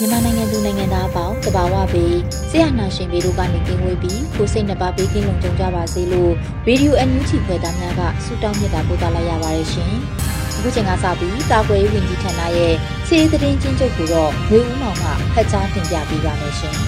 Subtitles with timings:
[0.00, 2.16] မြန်မာနိုင်ငံသူနိုင်ငံသားအပေါင်းတဘာဝပေး
[2.50, 6.32] ဆရာနာရှင်ပေတို့ကနေကင်းဝေးပြီးကိုစိတ်နှပါပေးကင်းလုံခြုံကြပါစေလို့
[6.66, 9.92] ရေဒီယိုအန်ယူဂျီဖွယ်သားများကဆုတောင်းမြတ်တာပို့သလိုက်ရပါတယ်ရှင်။
[10.56, 12.74] အခုချိန်ကစပြီးတာကွယ်ရေးဝန်ကြီးဌာနရဲ့
[13.06, 16.74] စီးသတင်းချင်းချုပ်ကိုတော့မျိုးဦးမောင်ကဖတ်ကြားတင်ပြပေးပါမယ်ရှင်။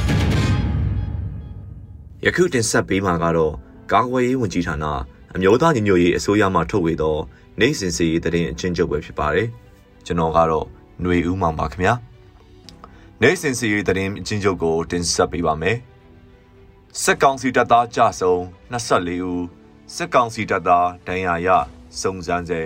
[2.24, 3.54] ယခုတင်ဆက်ပေးမှာကတော့
[3.92, 4.84] ကာကွယ်ရေးဝန်ကြီးဌာန
[5.34, 7.16] အမျိုးသားညီညွတ်ရေးအစိုးရမှထုတ်ဝေသော
[7.60, 9.46] နိုင်စင်စီရေးသတင်းအချင်းချုပ်ပဲဖြစ်ပါတယ်။
[10.06, 10.66] ကျွန်တော်ကတော့
[11.00, 11.94] ຫນွေဦးမောင်ပါခင်ဗျာ။
[13.22, 15.76] နိုင်စင်စီရေးသတင်းအချင်းချုပ်ကိုတင်ဆက်ပေးပါမယ်။
[17.02, 18.34] စက်ကောင်စီတပ်သားကြဆုံ
[18.72, 19.44] 24ဦး
[19.94, 21.48] စက်ကောင်စီတပ်သားဒဏ်ရာရ
[22.00, 22.62] စုံစမ်းစေ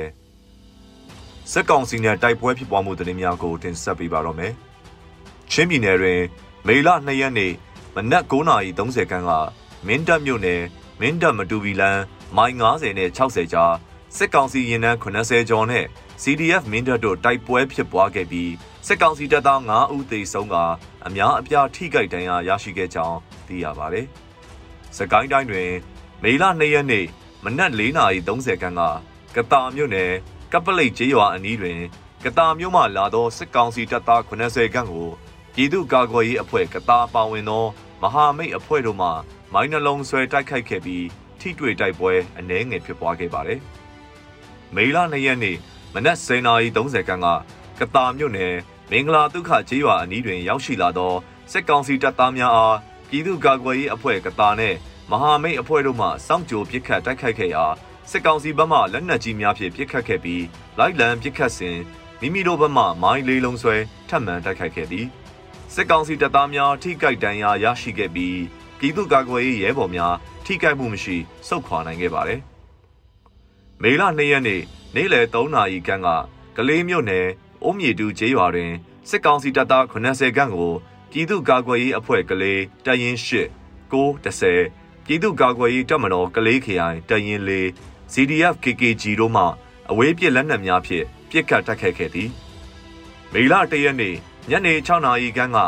[1.52, 4.52] စက်ကောင်စီနဲ့တိုက်ပွဲဖြစ်ပွားမှုသတင်းများကိုတင်ဆက်ပေးပါတော့မယ်။
[5.50, 6.20] ချင်းပြည်နယ်တွင်
[6.66, 7.52] မေလ2ရက်နေ့
[7.94, 9.32] မနက်9:30ခန်းက
[9.86, 10.62] မင်းတပ်မြို့နယ်
[11.00, 12.02] မင်းတပ်မတူပီလန်း
[12.36, 13.74] မိုင်90နဲ့60ကြား
[14.16, 15.84] စစ်ကောင်စီရင်နှန်း80ကျော်နဲ့
[16.22, 18.52] CDF မင်းတပ်တို့တိုက်ပွဲဖြစ်ပွားခဲ့ပြီး
[18.86, 20.56] စစ်ကောင်စီတပ်သား9ဦးသေဆုံးက
[21.06, 24.06] အများအပြားထိခိုက်ဒဏ်ရာရရှိခဲ့ကြောင်းသိရပါတယ်။
[24.96, 25.70] စကိုင်းတိုင်းတွင်
[26.22, 27.06] မေလ2ရက်နေ့
[27.44, 28.82] မနက်4:30ခန်းက
[29.36, 30.12] ကတာမြို့နယ်
[30.52, 31.80] ကပလိတ်ကျေးရွာအနီးတွင်
[32.24, 35.08] ကတာမြို့မှလာသောစစ်ကောင်စီတပ်သား80ခန်းကို
[35.54, 37.64] ပြည်သူ့ကာကွယ်ရေးအဖွဲ့ကတာပါဝင်သော
[38.02, 39.08] မဟာမိတ်အဖွဲ့တို့မှ
[39.52, 41.06] မိုင်းနှလုံးဆွဲတိုက်ခိုက်ခဲ့ပြီး
[41.40, 43.60] ထိတွေ့တိုက်ပွဲအနည်းငယ်ဖြစ်ပွားခဲ့ပါတယ်။
[44.76, 45.56] မေလ2ရက်နေ့
[45.94, 47.26] မနက်10:30ခန်းက
[47.78, 48.54] ကတာမြို့နယ်
[48.90, 51.14] မင်္ဂလာဒုက္ခကျေးရွာအနီးတွင်ရောက်ရှိလာသော
[51.52, 52.76] စစ်ကောင်စီတပ်သားများအား
[53.08, 54.76] ပြည်သူ့ကာကွယ်ရေးအဖွဲ့ကတာနှင့်
[55.10, 57.64] မဟာမိတ်အဖွဲ့တို့မှစောင့်ကြိုပစ်ခတ်တိုက်ခိုက်ခဲ့ရာ
[58.10, 60.44] စစ်ကောင်စီဘက်မှလက်နက်ကြီးများဖြင့်ပစ်ခတ်ခဲ့ပြီး
[60.78, 61.78] လိုက်လံပစ်ခတ်စဉ်
[62.20, 63.76] မိမိတို့ဘက်မှမိုင်းလေးလုံးဆွဲ
[64.08, 65.06] ထပ်မံတိုက်ခိုက်ခဲ့သည်
[65.74, 68.38] စစ်ကောင်စီတပ်သားများထိကြိုက်ဒဏ်ရာရရှိခဲ့ပြီး
[68.78, 70.14] ပြည်သူ့ကာကွယ်ရေးရဲဘော်များ
[70.44, 71.16] ထိကြိုက်မှုမရှိ
[71.48, 72.40] စုခွာနိုင်ခဲ့ပါတယ်
[73.82, 74.62] မေလ2ရက်နေ့
[74.94, 76.08] နေ့လယ်3နာရီခန့်က
[76.56, 77.26] ကလေးမြို့နယ်
[77.64, 78.72] အုံးမြေတူကျေးရွာတွင်
[79.08, 80.72] စစ်ကောင်စီတပ်သား80ခန့်ကို
[81.10, 83.28] ပြည်သူ့ကာကွယ်ရေးအဖွဲ့ကလေးတရင်8
[83.92, 89.44] 910ပြည်သူ့ကာကွယ်ရေးတပ်မတော်ကလေးခရိုင်တရင်4 CDF KKG တို့မှ
[89.90, 92.30] အဝေးပြစ်လက်နက်များဖြင့်ပစ်ခတ်တိုက်ခိုက်ခဲ့သည်
[93.32, 94.16] မေလ၁ရက်နေ့
[94.50, 95.58] ညနေ6နာရီခန့်က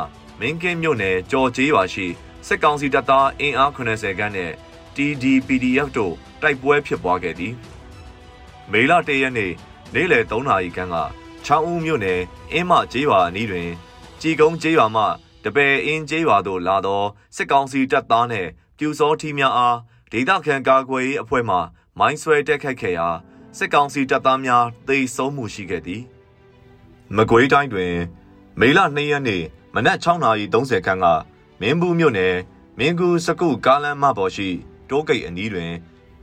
[0.40, 2.06] မင်းကင်းမြို့နယ်ကြော်ကျေးရွာရှိ
[2.46, 4.52] စစ်ကောင်စီတပ်သားအင်အား80ခန်းနဲ့
[4.94, 7.54] TDPDF တို့တိုက်ပွဲဖြစ်ပွားခဲ့သည်
[8.72, 9.52] မေလ၁ရက်နေ့
[9.94, 10.96] နေ့လယ်3နာရီခန့်က
[11.44, 12.20] ချောင်းဦးမြို့နယ်
[12.52, 13.68] အင်းမကျေးရွာအနီးတွင်
[14.20, 15.04] ကြည်ကုန်းကျေးရွာမှ
[15.44, 17.02] တပယ်အင်းကျေးရွာသို့လာသော
[17.36, 19.76] စစ်ကောင်စီတပ်သားနှင့်ပြူစောထီးများအား
[20.12, 21.56] ဒေသခံကာကွယ်ရေးအဖွဲ့မှ
[21.98, 23.08] မိုင်းဆွဲတက်ခတ်ခဲ့ရာ
[23.58, 26.02] စစ်ကောင်စီတပ်သားများသေဆုံးမှုရှိခဲ့သည်
[27.16, 27.94] မကွေးတိုင်းတွင်
[28.60, 29.42] မေလ2ရက်နေ့
[29.74, 31.06] မနက်6:30ခန်းက
[31.60, 32.36] မင်းဘူးမြို့နယ်
[32.78, 34.48] မင်းကူစကုကားလမ်းမပေါ်ရှိ
[34.88, 35.72] တိုးဂိတ်အနီးတွင်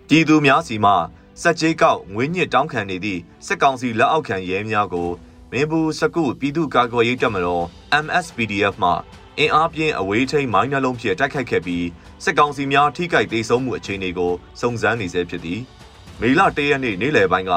[0.08, 0.94] ပြည်သူများစီမှ
[1.42, 5.10] စက်ကြေးကောက်ငွေညစ်တောင်းခံနေသည့်စစ်ကောင်စီလက်အောက်ခံရဲများကို
[5.52, 7.66] မင်းဘူးစကုပြည်သူ့ကာကွယ်ရေးတပ်မတော်
[8.04, 8.92] MSPDF မှ
[9.38, 11.86] အင်အားပြင်းအဝေးထိန်မိုင်းနှလုံးဖြင့်တိုက်ခိုက်ခဲ့ပြီး
[12.24, 15.62] စစ်ကောင်စီများထိခိုက်ဒေဆုံးမှုအခြေအနေကိုစုံစမ်းနေဆဲဖြစ်သည်
[16.20, 17.52] မေလ၁ရက်နေ့နေ့လယ်ပိုင်းက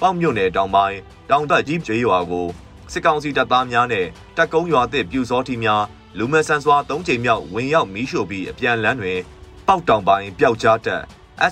[0.00, 0.98] ပေါ့မြို့နယ်တောင်ပိုင်း
[1.30, 2.46] တောင်တက်ကြီးကျေးရွာကို
[2.92, 4.06] စစ်ကောင်စီတပ်သားများနဲ့
[4.36, 5.84] တပ်ကုန်းရွာသစ်ပြူစောထီများ
[6.18, 9.18] လူမဲဆန်စွာ၃ချိန်မြောက်ဝင်ရောက်မီးရှို့ပြီးအပြန်လန်းတွင်
[9.66, 11.02] ပေါက်တောင်ပိုင်းပျောက်ကြားတက်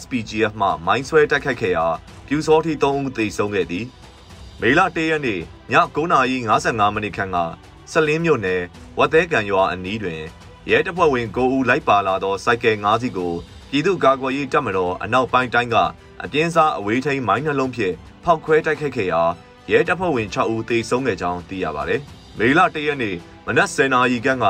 [0.00, 1.86] SPGF မှမိုင်းဆွဲတိုက်ခိုက်ခဲ့ရာ
[2.26, 3.86] ပြူစောထီ3ဦးသေဆုံးခဲ့သည်
[4.60, 5.42] မေလ၁ရက်နေ့ည
[5.94, 7.38] 9:55မိနစ်ခန့်က
[7.92, 8.62] ဆလင်းမြို့နယ်
[8.98, 10.20] ဝတ်သေးကံရွာအနီးတွင်
[10.70, 13.32] ရဲတပ်ဖွဲ့ဝင်9ဦးလိုက်ပါလာသောစိုက်ကယ်5စီးကို
[13.70, 15.76] ပြည်သူ့ကာကွယ်ရေးတပ်မတော်အနောက်ပိုင်းတိုင်းက
[16.24, 17.94] အပြင်းစားအဝေးထိန်မိုင်းနှလုံးဖြင့်
[18.24, 19.22] ဖောက်ခွဲတိုက်ခိုက်ခဲ့ရာ
[19.70, 22.00] ရဲတပ်ဖွဲ့ဝင်6ဦးသေဆုံးခဲ့ကြောင်းသိရပါတယ်။
[22.38, 23.16] မေလ၁ရက်နေ့
[23.46, 24.46] မနက်10:00နာရီခန့်က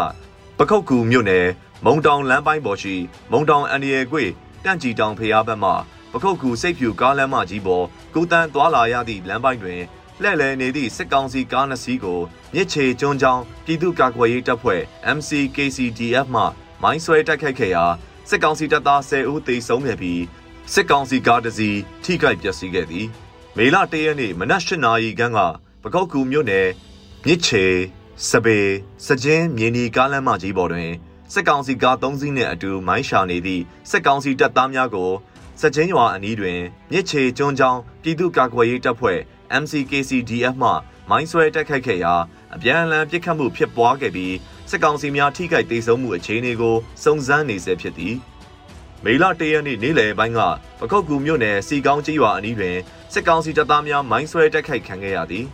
[0.58, 1.46] ပခုတ်ကူမြို့နယ်
[1.84, 2.94] မုံတောင်လမ်းပိုင်းပေါ်ရှိ
[3.30, 4.24] မုံတောင်အန်ဒီရဲ့ကွေ
[4.64, 5.70] တန့်ကြည်တောင်ဖျားဘက်မှ
[6.12, 9.82] ပခုတ်ကူစိတ်ဖြူကားလမ်းမကြီးပေါ်ကုတန်းသွာလာရသည့်လမ်းပိုင်းတွင်
[10.20, 12.20] လှည့်လည်နေသည့်စစ်ကောင်စီကားနှစ်စီးကို
[12.54, 14.82] မြစ်ချေကျွန်းချောင်းပြည်သူ့ကာကွယ်ရေးတပ်ဖွဲ့
[15.16, 16.42] MCKCDF မှ
[16.82, 17.84] မိုင်းဆွဲတိုက်ခိုက်ခဲ့ရာ
[18.28, 20.22] စစ်ကောင်စီတပ်သား10ဦးသေဆုံးခဲ့ပြီး
[20.72, 23.06] စစ်ကောင်စီကားတစ်စီးထိခိုက်ပျက်စီးခဲ့သည်
[23.56, 25.38] မေလ၁ရက်နေ့မနက်၈နာရီခန့်က
[25.82, 26.68] ပကောက်ကူမြို့နယ်
[27.26, 27.64] မြစ်ချေ
[28.28, 28.58] စပေ
[29.06, 30.92] စကျင်းမြင်းဒီကားလမ်းမကြီးပေါ်တွင်
[31.32, 35.10] စစ်ကောင်စီကား၃စီးနှင့်အတူမိုင်းရှာနေသည့်စစ်ကောင်စီတပ်သားများကို
[35.60, 36.60] စကျင်းရွာအနီးတွင်
[36.90, 39.18] မြစ်ချေကျွန်းချောင်းပြည်သူ့ကာကွယ်ရေးတပ်ဖွဲ့
[39.62, 40.70] MCKCDF မှ
[41.10, 42.14] မိုင်းဆွဲတိုက်ခိုက်ခဲ့ရာ
[42.54, 44.34] အပြန်အလှန်ပစ်ခတ်မှုဖြစ်ပွားခဲ့ပြီး
[44.70, 48.14] စစ်ကောင်စီများထိခိုက်ဒေဆုံးမှုအခြေအနေကိုစုံစမ်းနေဆဲဖြစ်သည်
[49.04, 50.40] မေလ၁ရက်နေ့နေ့လယ်ပိုင်းက
[50.80, 52.76] ပခုတ်ကူမြို့နယ်စီကောင်းကျေးရွာအနီးတွင်
[53.12, 55.46] စစ်ကောင်စီတပ်သားများမိုင်းဆွဲတိုက်ခိုက်ခံခဲ့ရသည်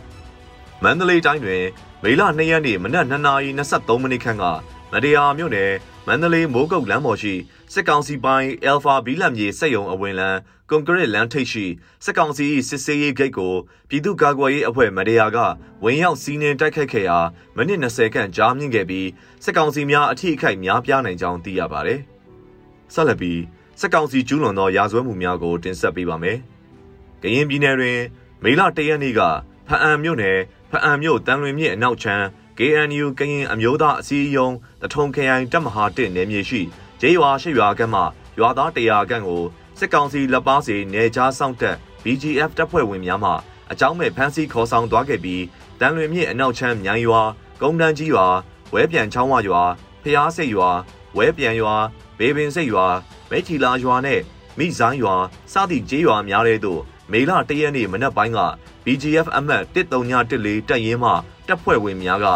[0.83, 1.63] မန္တလေးတိုင်းတွင်
[2.03, 4.45] မေလ2ရက်နေ့မနက်2:23မိနစ်ခန့်က
[4.93, 5.71] မတရားမြို့နယ်
[6.07, 7.33] မန္တလေးမိုးကုတ်လမ်းပေါ်ရှိ
[7.73, 10.39] စစ်ကောင်စီပိုင်း Alpha ဘီလမ်မြေစက်ရုံအဝင်လန်း
[10.69, 11.65] ကွန်ကရစ်လမ်းထိပ်ရှိ
[12.03, 13.53] စစ်ကောင်စီစစ်ဆေးရေးဂိတ်ကို
[13.89, 15.37] ပြည်သူ့ကာကွယ်ရေးအဖွဲ့မတရားက
[15.83, 17.19] ဝင်ရောက်စီးနင်းတိုက်ခိုက်ခဲ့ရာ
[17.55, 19.07] မိနစ်20ခန့်ကြာမြင့်ခဲ့ပြီး
[19.43, 21.99] စစ်ကောင်စီများအထိအခိုက်များပြားနိုင်ကြောင်းသိရပါတယ်။
[22.93, 23.39] ဆက်လက်ပြီး
[23.79, 26.37] စစ်ကောင်စီကျူးလွန်သောရာဇဝတ်မှုများကိုတင်ဆက်ပေးပါမယ်။
[27.21, 27.99] ကရင်ပြည်နယ်တွင်
[28.43, 29.21] မေလ၁ရက်နေ့က
[29.67, 30.37] ဖအံမြို့နယ်
[30.71, 32.25] ဖအံမြို့တန်လွင်မြစ်အနောက်ချမ်း
[32.57, 36.61] KNU ကရင်အမျိုးသားအစည်းအရုံးတထုံခရိုင်တပ်မဟာ1နယ်မြေရှိ
[37.01, 38.01] ဂျေးရွာရှိရွာကမ်းမှ
[38.39, 39.43] ရွာသား100ခန့်ကို
[39.79, 43.31] စစ်ကောင်စီလက်ပါစီနေကြားဆောင်တက် BGF တပ်ဖွဲ့ဝင်များမှ
[43.71, 45.43] အကြောင်းမဲ့ဖမ်းဆီးခေါ်ဆောင်သွားခဲ့ပြီး
[45.79, 47.21] တန်လွင်မြစ်အနောက်ချမ်းမြိုင်ရွာ
[47.61, 48.27] ကုန်းတန်းကြီးရွာ
[48.73, 49.63] ဝဲပြန်ချောင်းဝရွာ
[50.03, 50.69] ဖျားစိတ်ရွာ
[51.17, 51.75] ဝဲပြန်ရွာ
[52.19, 52.87] ဘေပင်စိတ်ရွာ
[53.29, 54.21] မဲချီလာရွာနဲ့
[54.57, 55.15] မိဇိုင်းရွာ
[55.51, 56.81] စသည့်ကျေးရွာများတဲ့သို့
[57.11, 58.39] မေလ၁ရက်နေ့မနက်ပိုင်းက
[58.85, 61.11] BGF အမှတ်1314တပ်ရင်းမှ
[61.47, 62.27] တပ်ဖွဲ့ဝင်များက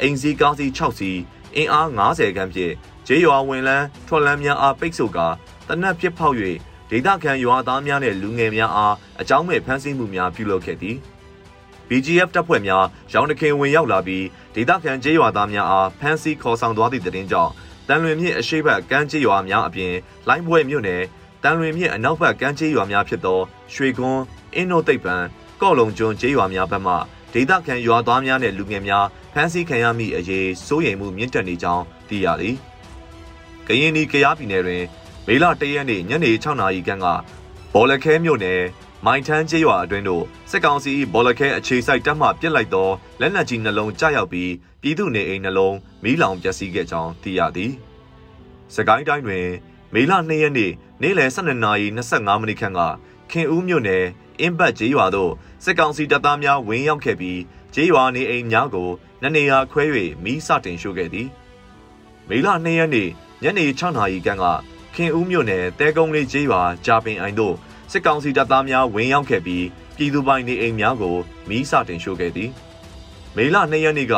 [0.00, 1.10] အိမ်စီကားစီ6စီ
[1.56, 2.74] အင်အား90ခန်းဖြင့်
[3.06, 5.26] ကျေးရွာဝင်လန်းထွက်လန်းများအားပိတ်ဆို့ကာ
[5.68, 6.36] တနက်ပြစ်ဖောက်၍
[6.90, 10.96] ဒေသခံရွာသားများနဲ့လူငယ်များအားအကြောင်းမဲ့ဖမ်းဆီးမှုများပြုလုပ်ခဲ့သည်
[11.88, 14.24] BGF တပ်ဖွဲ့များရောင်တခင်ဝင်ရောက်လာပြီး
[14.54, 17.52] ဒေသခံကျေးရွာသားများအားဖမ်းဆီးခေါ်ဆောင်သွားသည့်တဲ့တင်ကြောင့်
[17.88, 19.94] တန်လွင်မြစ်အရှိတ်ဘက်ကမ်းကျေးရွာများအပြင်
[20.28, 21.02] လိုင်းပွဲမြို့နယ်
[21.42, 23.40] တန်လွင်မြစ်အနောက်ဘက်ကမ်းကျေးရွာများဖြစ်သော
[23.74, 24.22] ရွှေကွန်း
[24.54, 25.16] အင်းနိုသိပ်ပံ
[25.60, 26.94] ကော့လုံကျွန်းကျေးရွာများဘက်မှ
[27.34, 32.56] ဒေသခံရွာသားများနဲ့လူငယ်များဖမ်းဆီးခံရမိအရေးစိုးရိမ်မှုမြင့်တက်နေကြောင်းသိရသည်။
[33.66, 34.84] ကရင်နီကရားပြည်နယ်တွင်
[35.26, 37.06] မေလ၁ရက်နေ့ညနေ6နာရီခန့်က
[37.72, 38.60] ဘော်လခဲမြို့နယ်
[39.04, 42.88] မိုင်ထန်းကျေးရွာအတွင်းသို့စစ်ကောင်စီဘော်လခဲအခြေစိုက်တပ်မှပြစ်လိုက်သော
[43.20, 44.52] လက်နက်ကြီးနှလုံးကျရောက်ပြီး
[44.82, 47.72] ပြည်သူနေအိမ်နှလုံးမီးလောင်ပျက်စီးခဲ့ကြောင်းသိရသည်။
[48.74, 49.46] စကိုင်းတိုင်းတွင်
[49.94, 50.72] မေလ2ရက်နေ့
[51.02, 52.80] နေ့လယ်12:25မိနစ်ခန့်က
[53.30, 54.04] ခင်ဦးမြို့နယ်
[54.40, 55.32] အင်းဘတ်ကျေးရွာသို့
[55.64, 57.40] စစ်ကောင်စီတပ်သားများဝင်ရောက်ခဲ့ပြီး
[57.74, 58.90] ကျေးရွာနေအိမ်များကို
[59.22, 59.84] နနေရာခွဲ၍
[60.24, 61.28] မီးစတင်ရှို့ခဲ့သည်
[62.28, 63.08] မေလ2ရက်နေ့
[63.42, 64.44] ညနေ6နာရီခန့်က
[64.94, 67.54] ခင်ဦးမြို့နယ်တဲကုန်းလေးကျေးရွာကြာပင်အိုင်သို့
[67.92, 69.64] စစ်ကောင်စီတပ်သားများဝင်ရောက်ခဲ့ပြီး
[69.96, 71.16] ပြည်သူပိုင်နေအိမ်များကို
[71.48, 72.50] မီးစတင်ရှို့ခဲ့သည်
[73.36, 74.14] မေလ2ရက်နေ့က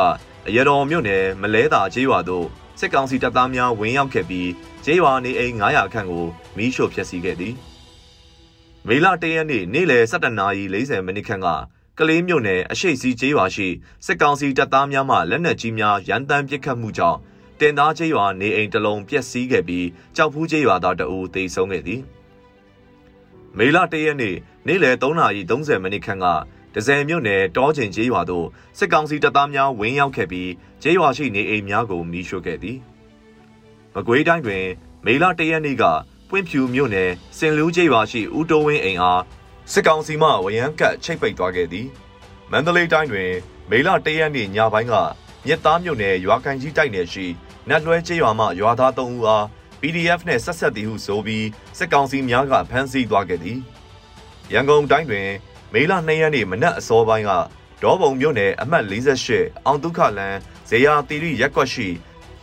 [0.47, 2.45] အရတော်မြို့နယ်မလဲတာကျေးရွာသို့
[2.79, 4.49] စစ်ကောင်စီတပ်သားများဝင်ရောက်ခဲ့ပြီး
[4.85, 6.25] ကျေးရွာနေအိမ်900ခန့်ကို
[6.57, 7.53] မီးရှို့ဖျက်ဆီးခဲ့သည်
[8.89, 11.47] မေလ၁ရက်နေ့နေ့လယ်17:40မိနစ်ခန့်က
[11.99, 13.67] ကလေးမြို့နယ်အရှိတ်စီကျေးရွာရှိ
[14.05, 17.19] စစ်ကောင်စီတပ်သားများမှလက်နက်ကြီးများရန်တမ်းပစ်ခတ်မှုကြောင့်
[17.59, 22.01] တင်သားကျေးရွာနေအိမ်တစ်လုံးပျက်စီးခဲ့ပြီးကြောက်ဖူးကျေးရွာသားတအူသေဆုံးခဲ့သည်
[23.57, 24.35] မေလ၁ရက်နေ့
[24.67, 26.25] နေ့လယ်3:30မိနစ်ခန့်က
[26.73, 28.47] ဒဇယ်မြို့နယ်တောကျင်ကျေးရွာသို့
[28.77, 30.51] စစ်ကောင်စီတပ်သားများဝင်ရောက်ခဲ့ပြီး
[30.81, 32.77] ကျေးရွာရှိနေအိမ်များကိုမီးရှို့ခဲ့သည်
[33.95, 34.65] မကွေးတိုင်းတွင်
[35.05, 35.83] မေလ၁ရက်နေ့က
[36.29, 39.21] ပွင့်ဖြူမြို့နယ်စင်လူးကျေးရွာရှိဦးတိုးဝင်းအိမ်အား
[39.71, 41.87] စစ်ကောင်စီမှဝရမ်းကတ်ချိတ်ပိတ်သွားခဲ့သည်
[42.51, 43.31] မန္တလေးတိုင်းတွင်
[43.69, 44.93] မေလ၁ရက်နေ့ညပိုင်းက
[45.45, 47.25] မြစ်သားမြို့နယ်ရွာကန်ကြီးတိုက်နယ်ရှိ
[47.69, 49.45] နတ်လွဲကျေးရွာမှရွာသား၃ဦးအား
[49.81, 53.59] PDF နှင့်ဆက်ဆက်သည်ဟုဆိုပြီးစစ်ကောင်စီများကဖမ်းဆီးသွားခဲ့သည်
[54.53, 55.29] ရန်ကုန်တိုင်းတွင်
[55.73, 57.31] မေလ2ရက်နေ့မနက်အစောပိုင်းက
[57.83, 60.35] ဒေါပုံမြို့နယ်အမှတ်48အောင်ဒုက္ခလန်
[60.69, 61.87] ဇေယျတီရီရက်ကွက်ရှိ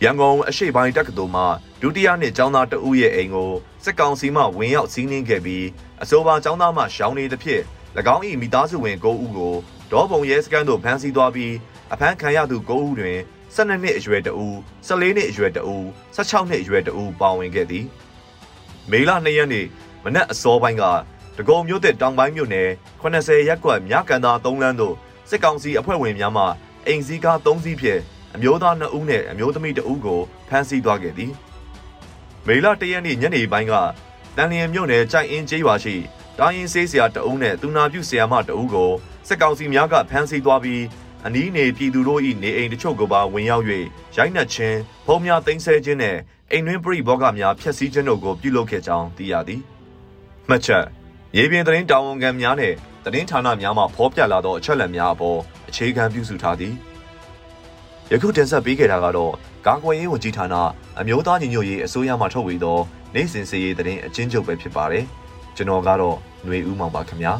[0.03, 1.43] ရန်ကုန်အရှိပိုင်းတက္ကသိုလ်မှ
[1.81, 3.51] ဒုတိယနှစ်ကျောင်းသားတဦးရဲ့အိမ်ကို
[3.85, 5.65] စစ်ကောင်စီမှဝင်ရောက်စီးနင်းခဲ့ပြီး
[6.03, 7.63] အဆိုပါကျောင်းသားမှရှောင်းနေသဖြင့်၎
[8.15, 9.53] င်း၏မိသားစုဝင်9ဦးကို
[9.91, 11.53] ဒေါပုံရဲစခန်းသို့ဖမ်းဆီးသွားပြီး
[11.93, 13.17] အဖမ်းခံရသူ9ဦးတွင်
[13.55, 14.53] 12နှစ်အရွယ်တဦး
[14.87, 15.83] 14နှစ်အရွယ်တဦး
[16.15, 17.85] 16နှစ်အရွယ်တဦးပါဝင်ခဲ့သည်
[18.91, 19.65] မေလ2ရက်နေ့
[20.03, 20.83] မနက်အစောပိုင်းက
[21.37, 22.69] တကုံမြို့တဲ့တောင်ပိုင်းမြို့နယ်
[23.01, 24.95] 80ရပ်ကွက်မြကန်သာ3လမ်းသို့
[25.29, 26.45] စစ်ကောင်စီအဖွဲ့ဝင်များမှ
[26.87, 28.01] အိမ်စီးကား3စီးဖြင့်
[28.35, 31.31] အမျိုးသား2ဦးနဲ့အမျိုးသမီး2ဦးကိုဖမ်းဆီးသွားခဲ့သည်
[32.47, 33.73] မေလ1ရက်နေ့ညနေပိုင်းက
[34.37, 35.95] တန်လျင်မြို့နယ်ကြိုက်အင်းကျေးရွာရှိ
[36.39, 38.91] တိုင်းရင်ဆေးဆရာတအုပ်နဲ့သူနာပြုဆရာမတအုပ်ကို
[39.27, 40.83] စစ်ကောင်စီများကဖမ်းဆီးသွားပြီး
[41.25, 43.65] အနီးနေပြည်သူတို့၏နေအိမ်တချို့ကိုပါဝင်ရောက်၍
[44.17, 46.17] ရိုက်နှက်ခြင်းဖုံးများသိမ်းဆဲခြင်းနဲ့
[46.51, 49.61] အိမ်တွင်းပြိဘောဂများဖျက်ဆီးခြင်းတို့ကိုပြုလုပ်ခဲ့ကြောင်းသိရသည်။
[50.49, 50.85] မှတ်ချက်
[51.37, 52.73] ရေပြင်သတင်းတာဝန်ခံများနဲ့
[53.05, 56.73] သတင်းဌာနများမှဖော်ပြလာသောအချက်အလက်များအပေါ်အခြေခံပြုစုထားသည်
[58.11, 59.33] ယခုတင်ဆက်ပေးခဲ့တာကတော့
[59.66, 60.54] ကာကွယ်ရေးဝန်ကြီးဌာန
[61.00, 62.78] အမျိုးသားညီညွတ်ရေးအစိုးရမှထုတ်ဝေသော
[63.14, 65.04] နိုင်စင်စီရေးသတင်းအချင်းချုပ်ပဲဖြစ်ပါတယ်
[65.56, 67.32] ကျွန်တော်ကတော့ຫນွေဦးမောင်ပါခင်ဗျာ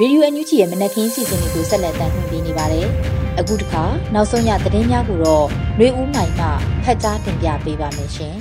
[0.00, 2.86] ရေဒီယိုအန်ယူဂျီရဲ့မနက်ခင်းစီစဉ်တွေကိုဆက်လက်တင်ပြနေပါတယ်။
[3.38, 3.82] အခုတခါ
[4.14, 5.46] နောက်ဆုံးရသတင်းများကိုတော့
[5.76, 6.46] ຫນွေဦးမိုင်မှ
[6.84, 8.36] ဖတ်ကြားတင်ပြပေးပါမယ်ရှင်။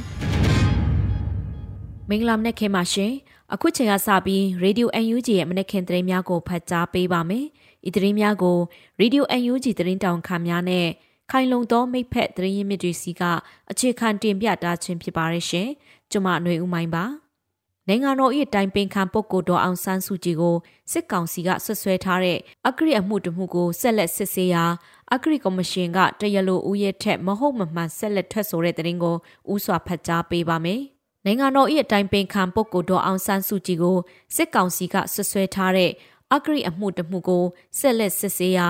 [2.09, 3.11] မင်္ဂလာမနက်ခင်းပါရှင်။
[3.53, 7.45] အခုချိန်ကစပြီးရေဒီယိုအန်ယူဂျီရဲ့မနက်ခင်းသတင်းများကိုဖတ်ကြားပေးပါမယ်။
[7.86, 8.58] ဤသတင်းများကို
[8.98, 10.86] ရေဒီယိုအန်ယူဂျီသတင်းတောင်ခံများနဲ့
[11.30, 13.22] ခိုင်လုံသောမိဖက်သတင်းရင်းမြစ်တွေစီက
[13.70, 15.68] အခြေခံတင်ပြတာခြင်းဖြစ်ပါရဲ့ရှင်။
[16.10, 17.04] ကျွန်မຫນွေဦးမိုင်ပါ။
[17.88, 20.56] နိုင်ငံတော်၏တိုင်ပင်ခံပုဂ္ဂိုလ်တော်အောင်ဆန်းစုကြည်ကို
[20.92, 24.64] စစ်ကောင်စီကဆွဆွဲထားတဲ့အဂရိအမှုတမှုကိုဆက်လက်စစ်ဆေးရာ
[25.12, 29.16] အဂရိကော်မရှင်ကတရလိုဦးရဲ့ထက်မဟုတ်မမှန်ဆက်လက်ထွက်ဆိုတဲ့တဲ့ရင်ကို
[29.52, 30.80] ဥစွာဖတ်ကြားပေးပါမယ်။
[31.24, 33.98] နိုင်ငံတော်၏တိုင်ပင်ခံပုဂ္ဂိုလ်တော်အောင်ဆန်းစုကြည်ကို
[34.36, 35.90] စစ်ကောင်စီကဆွဆွဲထားတဲ့
[36.34, 37.44] အဂရိအမှုတမှုကို
[37.78, 38.68] ဆက်လက်စစ်ဆေးရာ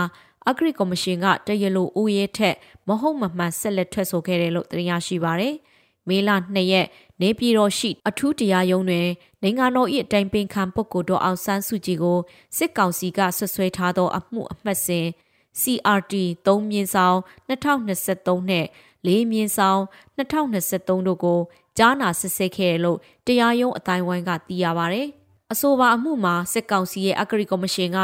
[0.48, 2.56] အဂရိကော်မရှင်ကတရလိုဦးရဲ့ထက်
[2.88, 5.54] မဟုတ်မမှန်ဆက်လက်ထွက်ဆိုခဲ့တယ်လို့သိရရှိပါရယ်။
[6.08, 6.86] မေလ2ရက်
[7.20, 9.08] နေပြည်တော်ရှိ အထူးတရားရုံးတွင်
[9.42, 12.18] နိုင်ငံတော်၏အတိုင်ပင်ခံပုဂ္ဂိုလ်တော်အောင်ဆန်းစုကြည်ကို
[12.56, 15.06] စစ်ကောင်စီကဆွဆွဲထားသော အမှုအမှတ်စဉ်
[15.60, 16.14] CRT
[16.46, 18.66] 3မြင်းဆောင်2023နဲ့
[19.06, 19.80] 4မြင်းဆောင်
[20.18, 21.40] 2023တို့ကို
[21.78, 25.02] ကြားနာစစ်ဆေးခဲ့လို့တရားရုံးအတိုင်းဝိုင်းကသိရပါဗျ။
[25.52, 27.98] အဆိုပါအမှုမှာစစ်ကောင်စီရဲ့အဂရိကော်မရှင်က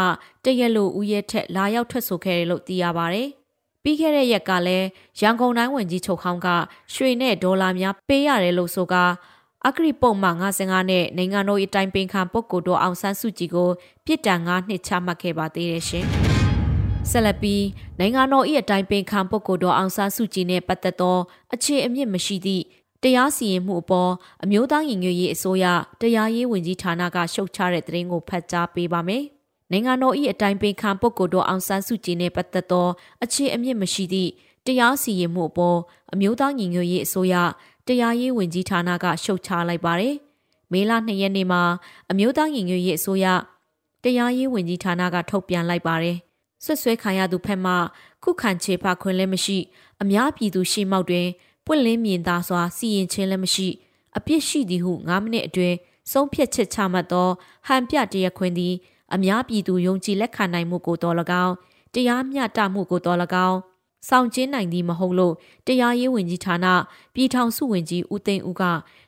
[0.45, 3.23] တရက်လိုဦးရဲထက်လာရောက်ထွက်ဆိုခဲ့တယ်လို့သိရပါဗျ။
[3.83, 4.87] ပြီးခဲ့တဲ့ရက်ကလည်း
[5.21, 6.49] ရန်ကုန်တိုင်းဝန်ကြီးချုပ်ခေါင်းက
[6.95, 9.05] ရွှေနဲ့ဒေါ်လာများပေးရတယ်လို့ဆိုကာ
[9.67, 13.71] အဂရိပုံမှန်55နဲ့နိုင်ငံတော်အတိုင်ပင်ခံပုဂ္ဂိုလ်တော်အောင်ဆန်းစုကြည်ကို
[14.07, 16.07] ပြစ်ဒဏ်9နှစ်ချမှတ်ခဲ့ပါသေးတယ်ရှင်။
[17.11, 17.65] ဆက်လက်ပြီး
[17.99, 21.19] နိုင်ငံတော်၏အတိုင်ပင်ခံပုဂ္ဂိုလ်တော်အောင်ဆန်းစုကြည်နဲ့ပတ်သက်သော
[21.55, 22.65] အခြေအမြစ်မရှိသည့်
[23.03, 24.13] တရားစီရင်မှုအပေါ်
[24.43, 25.65] အမျိုးသားရင်ငွေရေးအစိုးရ
[26.01, 29.25] တရားရေးဝန်ကြီးဌာနကရှုတ်ချတဲ့သတင်းကိုဖတ်ကြားပေးပါမယ်။
[29.71, 32.89] နိုင်ငံတော်၏အတိုင်ပင်ခံပုဂ္ဂိုလ်တော်အောင်ဆန်းစုကြည်နှင့်ပတ်သက်သော
[33.25, 34.31] အခြေအမြစ်မရှိသည့်
[34.67, 35.79] တရားစီရင်မှုအပေါ်
[36.13, 37.35] အမျိုးသားညီညွတ်ရေးအစိုးရ
[37.87, 40.15] တရားရေးဝန်ကြီးဌာနကရှုတ်ချလိုက်ပါတယ်။
[40.73, 41.63] မေလ2ရက်နေ့မှာ
[42.11, 43.27] အမျိုးသားညီညွတ်ရေးအစိုးရ
[44.05, 46.17] တရားရေးဝန်ကြီးဌာနကထုတ်ပြန်လိုက်ပါတယ်။
[46.65, 47.73] ဆွတ်ဆွဲခံရသူဖက်မှ
[48.23, 49.59] ခုခံချေပခွင့်လည်းမရှိ
[50.03, 51.27] အများပြည်သူရှေ့မှောက်တွင်
[51.69, 53.69] ပွင့်လင်းမြင်သာစွာစီရင်ခြင်းလည်းမရှိ
[54.17, 55.77] အပြစ်ရှိသည်ဟု9မိနစ်အတွင်း
[56.11, 57.29] ဆုံးဖြတ်ချက်ချမှတ်သော
[57.67, 58.75] ဟန်ပြတရားခွင်သည်
[59.15, 61.55] အများပြည်သူယုံကြည်လက်ခံနိုင်မှုကိုတော်၎င်း
[61.95, 63.59] တရားမျှတမှုကိုတော်၎င်း
[64.09, 65.35] ဆောင်ကျင်းနိုင်သည်မဟုတ်လို့
[65.67, 66.67] တရားရေးဝန်ကြီးဌာန
[67.15, 68.63] ပြည်ထောင်စုဝန်ကြီးဦးသိန်းဦးက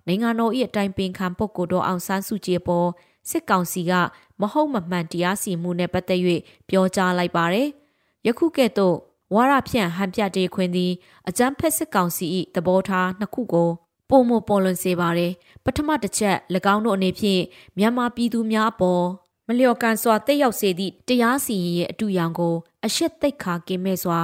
[0.07, 2.89] နိုင်ငံတော်၏အတိုင်ပင်ခံပုဂ္ဂိုလ်တော်အောင်ဆန်းစုကြည်ပေါ်
[3.31, 3.93] စစ်ကောင်စီက
[4.41, 6.21] မဟုတ်မမှန်တရားစီမှုနဲ့ပတ်သက်၍
[6.69, 7.69] ပြောကြားလိုက်ပါတယ်။
[8.27, 8.97] ယခုကဲ့သို့
[9.35, 10.93] ဝါရဖြန့်ဟန်ပြတေခွင်သည်
[11.29, 13.71] အကြမ်းဖက်စစ်ကောင်စီ၏သဘောထားနှစ်ခုကို
[14.11, 15.33] ပုံမပေါ်လွန်စေပါတယ်။
[15.65, 16.37] ပထမတစ်ချက်၎
[16.75, 17.43] င်းတို့အနေဖြင့်
[17.79, 19.05] မြန်မာပြည်သူများအပေါ်
[19.47, 22.55] မလျော်ကန်စွာတက်ရောက်စေသည့်တရားစီရင်ရဲ့အတူရောင်ကို
[22.87, 24.21] အရှက်သိက်ခါကင်းမဲ့စွာ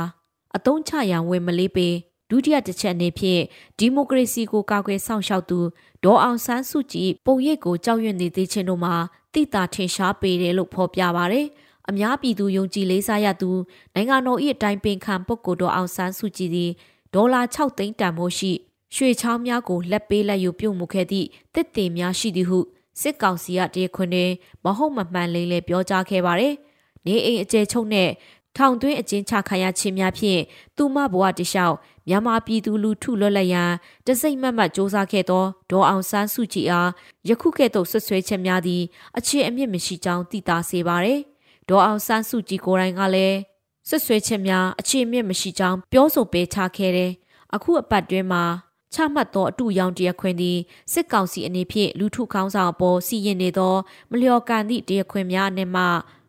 [0.57, 1.89] အတုံးချရန်ဝင်မလေးပေ
[2.31, 3.43] ဒုတိယတစ်ချက်အနေဖြင့်
[3.79, 5.59] ဒီမိုကရေစီကိုကာကွယ်ဆောင်ရှောက်သူ
[6.05, 8.95] ဒေါ်အောင်ဆန်းစုကြည်ပုံရိပ်ကိုကြောက်ရွံ့နေသေးခြင်းတို့မှာ
[9.35, 11.47] တိတာထင်ရှားပေတယ်လို့ဖော်ပြပါရယ်
[11.91, 13.51] အများပြည်သူယုံကြည်လေးစားရသူ
[13.95, 16.71] နိုင်ငံတော်၏အတိုင်ပင်ခံပုဂ္ဂိုလ်တော်အောင်ဆန်းစုကြည်သည်
[17.15, 18.53] ဒေါ်လာ6သိန်းတန်ဖိုးရှိ
[18.95, 22.59] ရွှေချောင်းများကိုလက်ပေးလက်ယူပြုတ်မှုခဲ့သည့်တစ်တင်များရှိသည်ဟု
[23.01, 24.33] စစ်ကောင်စီကတရားခွင်တွင်
[24.65, 26.55] မဟုတ်မမှန်လိမ့်လေပြောကြားခဲ့ပါတယ်။
[27.07, 28.11] နေအိမ်အကျယ်ချုပ်နဲ့
[28.57, 30.41] ထောင်သွင်းအကျဉ်းချခံရခြင်းများဖြင့်
[30.77, 31.77] သူမဘဝတလျှောက်
[32.09, 33.71] မြန်မာပြည်သူလူထုလွတ်လပ်ရန်
[34.07, 36.91] တစိမ့်မတ်မတ်စ조사ခဲ့သောဒေါ်အောင်ဆန်းစုကြည်အား
[37.29, 38.83] ယခုကဲ့သို့ဆွဆွဲချက်များသည်
[39.19, 41.21] အခြေအမြင့်မရှိကြောင်းသိသာစေပါရယ်။
[41.69, 43.39] ဒေါ်အောင်ဆန်းစုကြည်ကိုယ်တိုင်ကလည်း
[43.89, 47.13] ဆွဆွဲချက်များအခြေအမြင့်မရှိကြောင်းပြောဆိုပေးချခဲ့တယ်။
[47.55, 48.45] အခုအပတ်တွင်မှာ
[48.95, 50.59] ချမှတ်သောအတူရောင်တရားခွင်သည်
[50.93, 53.75] စစ်ကောင်စီအနေဖြင့်လူထုခေါင်းဆောင်အပေါ်စီရင်နေသော
[54.11, 55.83] မလျော်ကန်သည့်တရားခွင်များနဲ့မှ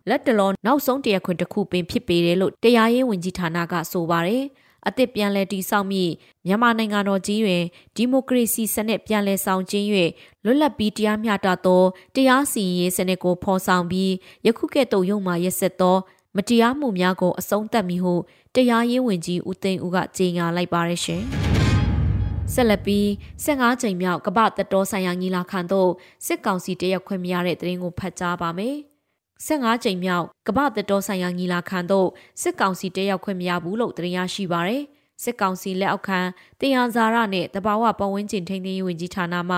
[0.09, 4.43] လက်တလောနောက်ဆုံးတရားခွင်တစ်ခုပင်ဖြစ်ပေတယ်လို့တရားရေးဝန်ကြီးဌာနကဆိုပါတယ်
[4.87, 6.03] အသစ်ပြန်လည်တည်ဆောက်မိ
[6.45, 7.63] မြန်မာနိုင်ငံတော်ကြီးတွင်
[7.95, 9.87] ဒီမိုကရေစီစနစ်ပြန်လည်ဆောင်ကျင်း၍
[10.43, 11.83] လွတ်လပ်ပြီးတရားမျှတသော
[12.15, 14.11] တရားစီရင်ရေးစနစ်ကိုဖော်ဆောင်ပြီး
[14.45, 15.97] ယခုကဲ့သို့ရုံမှရက်ဆက်သော
[16.35, 18.13] မတရားမှုများကိုအဆုံးသတ်မိဟု
[18.55, 21.23] တရားရေးဝန်ကြီးဦးသိန်းဦးကကြေညာလိုက်ပါရရှင်။
[22.53, 23.05] ဆက်လက်ပြီး
[23.45, 25.89] 15ကြိမ်မြောက်ကပတတော်ဆိုင်ရာညီလာခံသို့
[26.25, 28.77] စစ်ကောင်စီတရက်ခွင့်မရတဲ့သတင်းကိုဖတ်ကြားပါမယ်။
[29.45, 32.07] 15ကြိမ်မြောက်ကပတတော်ဆိုင်ရာညီလာခံသို့
[32.41, 34.83] စစ်ကောင်စီတရက်ခွင့်မရဘူးလို့သတင်းရရှိပါရယ်။
[35.23, 36.19] စစ်ကောင်စီလက်အောက်ခံ
[36.59, 39.57] တရားဇာရနဲ့တဘာဝပတ်ဝန်းကျင်ထိန်းသိမ်းရေးဝန်ကြီးဌာနမှ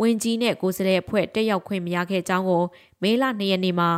[0.00, 2.62] ဝန်ကြီးနဲ့ကိုယ်စားလှယ်အဖွဲ့တက်ရောက်ခွင့်မရခဲ့ကြောင်းကို
[3.02, 3.90] မေလ2ရက်နေ့မှာ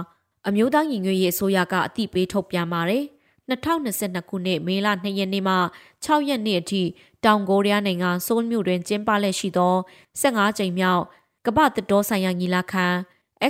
[0.49, 3.05] အမျိုးသားညီညွတ်ရေးအစိုးရကအသိပေးထုတ်ပြန်ပါတယ်။
[3.51, 5.57] 2022ခုနှစ်မေလ2ရက်နေ့မှ
[6.05, 6.83] 6ရက်နေ့အထိ
[7.25, 9.75] တောင်ကိုရီးယားနိုင်ငံဆိုးလ်မြို့တွင်ကျင်းပလက်ရှိသော
[10.21, 11.03] 15ကြိမ်မြောက်
[11.47, 12.87] ကမ္ဘာတတော်ဆိုင်ရာညီလာခံ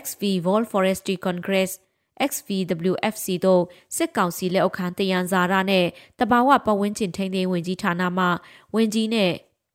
[0.03, 1.71] XV World Forestry Congress
[2.31, 3.63] XVWFC တို့
[3.97, 5.87] စစ်ကောင်စီလက်အောက်ခံတယံဇာရနဲ့
[6.19, 8.27] တဘာဝပတ်ဝန်းကျင်ထိန်းသိမ်းဝင်ကြီးဌာနမှ
[8.75, 9.33] ဝင်ကြီးနဲ့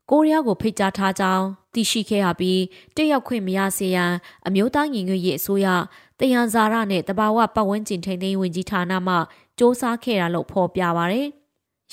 [0.09, 2.61] ကိုရီးယားကိုဖိတ်ကြားထားကြောင်းသိရှိခဲ့ရပြီး
[2.95, 4.11] တက်ရောက်ခွင့်မရစေရန်
[4.47, 5.67] အမျိုးသားညီညွတ်ရေးအစိုးရ
[6.19, 9.19] တယံဇာရနဲ့တဘာဝပတ်ဝန်းကျင်ထိန်းသိမ်းဝင်ကြီးဌာနမှစ
[9.59, 11.29] 조사ခဲ့တာလို့ဖော်ပြပါရယ်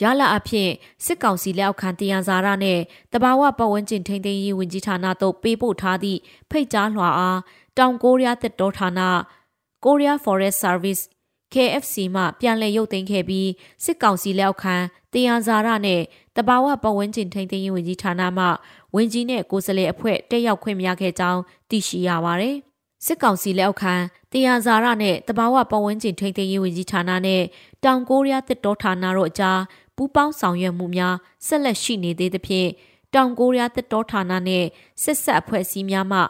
[0.01, 0.71] ရလာအဖြစ်
[1.05, 2.79] စစ်ကောင်စီလက်အောက်ခံတယံဇာရနဲ့
[3.13, 6.19] တဘာဝပတ်ဝန်းကျင်ထိန်းသိမ်းရေးဝင်ကြီးဌာနတို့ပေးပို့ထားသည့်
[6.51, 7.39] ဖိတ်ကြားလွှာအား
[7.79, 8.91] တောင်ကိုရီးယားတပ်တော်ဌာန
[9.85, 11.03] Korea Forest Service
[11.53, 13.49] KFC မှပြန်လည်ရုပ်သိမ်းခဲ့ပြီး
[13.85, 14.77] စစ်ကောင်စီလက်အောက်ခံ
[15.13, 16.01] တရားဇာရနဲ့
[16.37, 18.47] တဘာဝပတ်ဝန်းကျင်ထိန်းသိမ်းရေးဝန်ကြီးဌာနမှ
[18.95, 22.57] ဝန်ကြီးနဲ့ကိုယ်စားလှယ်အဖွဲ့တက်ရောက်ခွင့်မရခဲ့ကြောင်းသိရှိရပါတယ်။
[23.07, 23.95] စစ်ကောင်စီလက်အောက်ခံ
[24.33, 27.43] တရားဇာရနဲ့တဘာဝပတ်ဝန်းကျင်ထိန်းသိမ်းရေးဝန်ကြီးဌာနနဲ့
[27.85, 29.61] တောင်ကိုရီးယားတစ်တော်ဌာနတို့အကြား
[29.97, 31.15] ပူးပေါင်းဆောင်ရွက်မှုများ
[31.47, 32.69] ဆက်လက်ရှိနေသေးသဖြင့်
[33.15, 34.65] တောင်ကိုရီးယားတစ်တော်ဌာနနဲ့
[35.03, 36.21] စစ်ဆက်အဖွဲ့အစည်းများမှ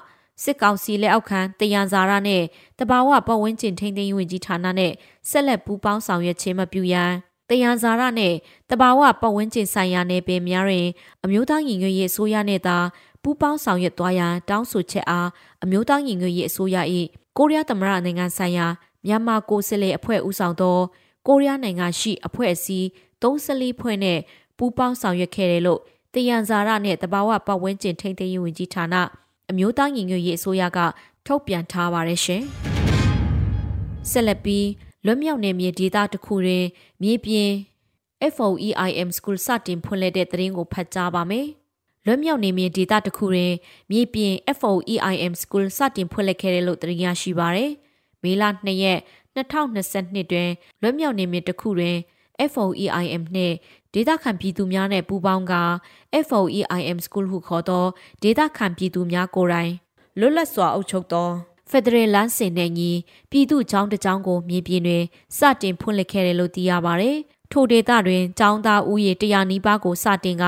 [0.43, 2.43] စစ်ကောင်စီလက်အောက်ခံတယံဇာရနဲ့
[2.79, 4.93] တဘာဝပတ်ဝန်းကျင်ထိန်းသိမ်းရေးဝန်ကြီးဌာနနဲ့
[5.31, 7.11] ဆက်လက်ပူးပေါင်းဆောင်ရွက်ခြင်းမပြုရန်
[7.49, 8.35] တယံဇာရနဲ့
[8.71, 10.89] တဘာဝပတ်ဝန်းကျင်ဆိုင်ရာနယ်ပယ်များတွင်
[11.25, 12.79] အမျိုးသားညီညွတ်ရေးအစိုးရနှင့်သာ
[13.23, 15.29] ပူးပေါင်းဆောင်ရွက်သွားရန်တောင်းဆိုချက်အား
[15.65, 16.77] အမျိုးသားညီညွတ်ရေးအစိုးရ၏
[17.37, 18.67] ကိုရီးယားသမ္မတနိုင်ငံဆိုင်ရာ
[19.07, 20.79] မြန်မာကိုယ်စားလှယ်အဖွဲ့ဦးဆောင်သော
[21.27, 22.87] ကိုရီးယားနိုင်ငံရှိအဖွဲ့အစည်း
[23.23, 24.19] 34ဖွဲ့နဲ့
[24.59, 25.81] ပူးပေါင်းဆောင်ရွက်ခဲ့တယ်လို့
[26.15, 28.95] တယံဇာရနဲ့တဘာဝပတ်ဝန်းကျင်ထိန်းသိမ်းရေးဝန်ကြီးဌာန
[29.53, 30.79] အမျိုးသားညီညွတ်ရေးအစိုးရက
[31.27, 32.43] ထုတ်ပြန်ထားပါတယ်ရှင်။
[34.11, 34.69] ဆက်လက်ပြီး
[35.05, 36.65] လွတ်မြောက်နေမြေဒေသတစ်ခုတွင်
[37.03, 37.51] မြေပြင်
[38.35, 41.47] FOEIM School စတင်ဖွင့်လှစ်တဲ့သတင်းကိုဖတ်ကြားပါမယ်။
[42.07, 43.53] လွတ်မြောက်နေမြေဒေသတစ်ခုတွင်
[43.91, 47.71] မြေပြင် FOEIM School စတင်ဖွင့်လှစ်ခဲ့တယ်လို့သတင်းရရှိပါရယ်။
[48.23, 49.01] မေလ2ရက်
[49.37, 50.51] 2022တွင်
[50.83, 51.97] လွတ်မြောက်နေမြေတစ်ခုတွင်
[52.53, 53.57] FOEIM နှင့်
[53.95, 55.55] ဒေတာခံပြည်သူများနဲ့ပူးပေါင်းက
[56.27, 57.85] FOEIM School ဟုခေါ်သော
[58.23, 59.73] ဒေတာခံပြည်သူများကိုယ်တိုင်
[60.19, 61.31] လွတ်လပ်စွာအုပ်ချုပ်သော
[61.71, 62.91] ဖက်ဒရယ်လမ်းစဉ်နဲ့ညီ
[63.31, 65.05] ပြည်သူ့ကျောင်းတစ်ကျောင်းကိုမြေပြင်တွင်
[65.37, 67.17] စတင်ဖွင့်လှစ်ခဲ့တယ်လို့သိရပါတယ်။
[67.53, 70.45] ထိုဒေသတွင်ကျောင်းသားဦးရေ100နီးပါးကိုစတင်က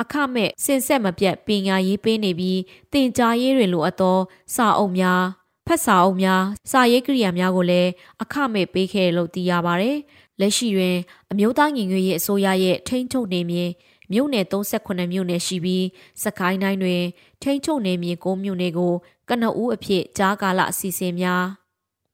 [0.00, 2.60] အခမဲ့စင်ဆက်မပြတ်ပညာရေးပေးနေပြီး
[2.92, 4.18] တင်ကြားရေးတွေလိုအပ်သော
[4.54, 5.22] စာအုပ်များ
[5.66, 7.90] ဖတ်စာအုပ်များစာရေးကိရိယာများကိုလည်း
[8.22, 9.96] အခမဲ့ပေးခဲ့လို့သိရပါတယ်။
[10.40, 10.96] လက်ရှိတွင်
[11.30, 13.64] အမျိုးသားညီညွတ်ရေးအစိုးရရဲ့ထိန်းချုပ်နေမြေ
[14.12, 15.84] မြို့နယ်38မြို့နယ်ရှိပြီး
[16.22, 17.02] စကိုင်းတိုင်းတွင်
[17.42, 18.92] ထိန်းချုပ်နေမြေ9မြို့နယ်ကို
[19.28, 21.44] ကနအူးအဖြစ်ကြားကာလအစီအစဉ်များ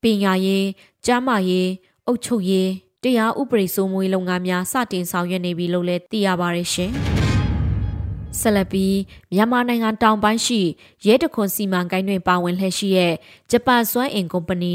[0.02, 0.66] ပညာရေး
[1.04, 1.68] ကျန်းမာရေး
[2.06, 2.70] အုပ်ချုပ်ရေး
[3.02, 6.92] တရားဥပဒေစိုးမိုးရေးလုပ်ငန်းများစတင်ဆောင်ရွက်နေပြီလို့လည်းသိရပါတယ်ရှင်။
[8.40, 8.96] ဆက်လက်ပြီး
[9.32, 10.60] မြန်မာနိုင်ငံတောင်ပိုင်းရှိ
[11.06, 13.14] ရဲတခွန်စီမံကိန်းတွင်ပါဝင်လှည့်ရှိတဲ့
[13.50, 14.74] ဂျပန်စွမ်းအင်ကုမ္ပဏီ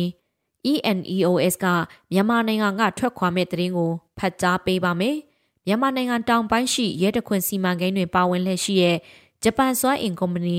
[0.74, 1.66] ENEOS က
[2.12, 5.16] မြန်မာနိုင်ငံကထွက်ခွာမဲ့တဲ့ရင်ကိုဖတ်ကြားပေးပါမယ်။
[5.66, 8.98] မြန်မာနိုင်ငံတောင်ပိုင်းရှိရဲတခွန်စီမံကိန်းတွင်ပါဝင်လှည့်ရှိတဲ့
[9.44, 10.58] ဂျပန်စွမ်းအင်ကုမ္ပဏီ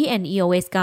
[0.00, 0.78] ENEOS က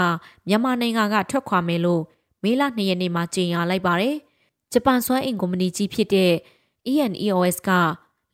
[0.48, 2.02] မြန်မာနိုင်ငံကထွက်ခွာမယ်လို့
[2.42, 4.16] မေလ2ရက်နေ့မှာကြေညာလိုက်ပါတယ်။
[4.72, 6.32] ဂျပန်စွမ်းအင်ကုမ္ပဏီကြီးဖြစ်တဲ့
[6.92, 7.70] ENEOS က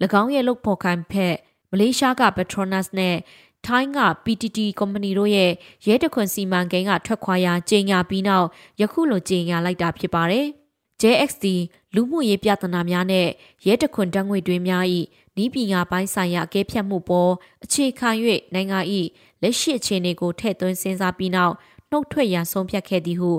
[0.20, 1.34] ၎င်းရဲ့လုပ်ဖော်ခိုင်ဖက်
[1.70, 3.16] မလေးရှားက Petronas နဲ့
[3.66, 5.50] ထိုင်းက PTT ကုမ္ပဏီတို့ရဲ့
[5.86, 8.46] ရဲတခွန်စီမံကိန်းကထွက်ခွာရာကြေညာပြီးနောက်
[8.80, 10.46] ယခုလိုကြေညာလိုက်တာဖြစ်ပါတယ်။
[11.02, 11.44] JXD
[11.94, 13.28] လူမှုရေးပြဿနာများနဲ့
[13.66, 14.84] ရဲတခွန်တန်းငွေတွေများ၏
[15.42, 17.32] ဤပညာပိုင်းဆိုင်ရာအကဲဖြတ်မှုပေါ်
[17.64, 18.10] အခြေခံ၍
[18.54, 18.78] နိုင်ငံ၏
[19.42, 21.54] လက်ရှိအခြေအနေကိုထည့်သွင်းစဉ်းစားပြီးနောက်
[21.90, 23.32] နှုတ်ထွက်ရန်ဆုံးဖြတ်ခဲ့သည်ဟု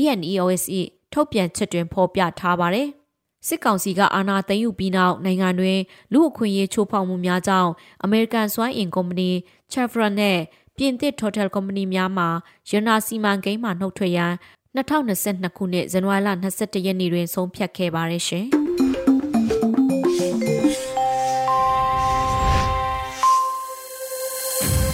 [0.00, 0.64] ENEOS
[1.12, 2.88] ၏ထုတ်ပြန်ချက်တွင်ဖော်ပြထားပါတယ်။
[3.46, 5.78] စစ်ကောင်စီကအာဏာသိမ်းယူပြီးနောက်နိုင်ငံတွင်
[6.12, 7.70] လူအခွင့်အရေးချိုးဖောက်မှုများကြောင့်
[8.04, 9.30] အမေရိကန်စွမ်းအင်ကုမ္ပဏီ
[9.72, 10.38] Chevron နဲ့
[10.76, 12.24] ပြင်သစ် Total ကုမ္ပဏီများမှ
[12.70, 14.32] ရနာစီမံကိန်းမှနှုတ်ထွက်ရန်
[14.76, 18.46] 2022ခုနှစ်ဇန်နဝါရီလ22ရက်နေ့တွင်ဆုံးဖြတ်ခဲ့ပါတယ်ရှင်။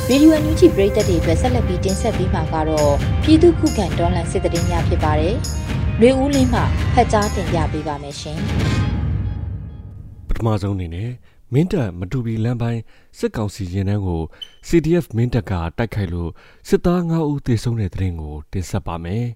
[0.08, 5.36] ဗီဒီယိုအန်ယူဂျီပရိသတ်တွေအတွက်ဆက်လက်ပြီးတင်ဆက်ပေးမှာကတော့ပြည်သူခုခံတော်လှန်စစ်တရင်များဖြစ်ပါတယ်။
[6.00, 6.60] လွေဦးလင်းမှ
[6.94, 8.38] ဖတ်ကြားတင်ပြပေးပါမယ်ရှင်။
[10.28, 11.10] ပထမဆုံးအနေနဲ့
[11.52, 12.80] မင်းတပ်မတူပီလမ်းပိုင်း
[13.18, 14.22] စစ်ကောင်စီရင်နှန်းကို
[14.68, 16.30] CDF မင်းတပ်ကတိုက်ခိုက်လို့
[16.68, 19.26] စစ်သား9ဦးသေဆုံးတဲ့တဲ့ရင်ကိုတင်ဆက်ပါမယ်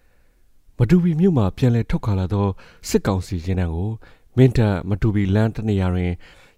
[0.78, 2.48] ။မတူပီမြို့မှာပြန်လည်ထုတ်ခါလာသော
[2.88, 3.90] စစ်ကောင်စီရင်နှန်းကို
[4.36, 6.12] မင်းတပ်မတူပီလမ်းတနေရာတွင်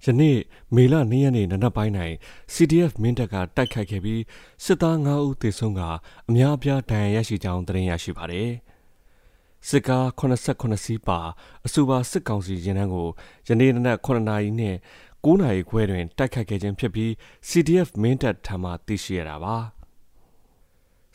[0.04, 0.36] ယနေ့
[0.74, 1.92] မေလ2ရက်နေ့နနက်ပိုင်း၌။
[2.54, 4.22] CDF မင်းတပ်ကတိုက်ခိုက်ခဲ့ပြီး
[4.64, 5.80] စစ်သား9ဦးသေဆုံးက
[6.28, 8.50] အများအပြားဒဏ်ရာရရှိကြောင်းသတင်းရရှိပါတယ်။
[9.68, 11.18] စစ်ကား89စီးပါ
[11.66, 13.08] အဆိုပါစစ်ကောင်စီရင်နှန်းကို
[13.46, 14.76] ယနေ့နနက်9နာရီနဲ့
[15.24, 17.10] 9နာရီခွဲတွင်တိုက်ခိုက်ခဲ့ခြင်းဖြစ်ပြီး
[17.48, 19.56] CDF မင်းတပ်ထံမှသိရှိရတာပါ။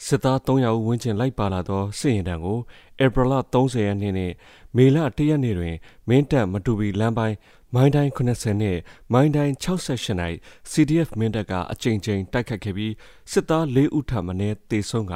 [0.05, 2.59] စစ်သား300ဦးဝန်းကျင်လိုက်ပါလာသောစစ်ရင်တန်းကို
[3.03, 4.33] ဧပြီလ30ရက်နေ့နှင့်
[4.75, 5.75] မေလ1ရက်နေ့တွင်
[6.07, 7.35] မင်းတပ်မတူပီလမ်းပိုင်း
[7.75, 8.77] မိုင်းတိုင်း80နဲ့
[9.13, 10.35] မိုင်းတိုင်း68နိုင်
[10.71, 12.93] CDF မင်းတပ်ကအကြိမ်ကြိမ်တိုက်ခတ်ခဲ့ပြီး
[13.31, 14.33] စစ်သား၄ဦးထပ်မံ
[14.71, 15.13] တေဆုံးက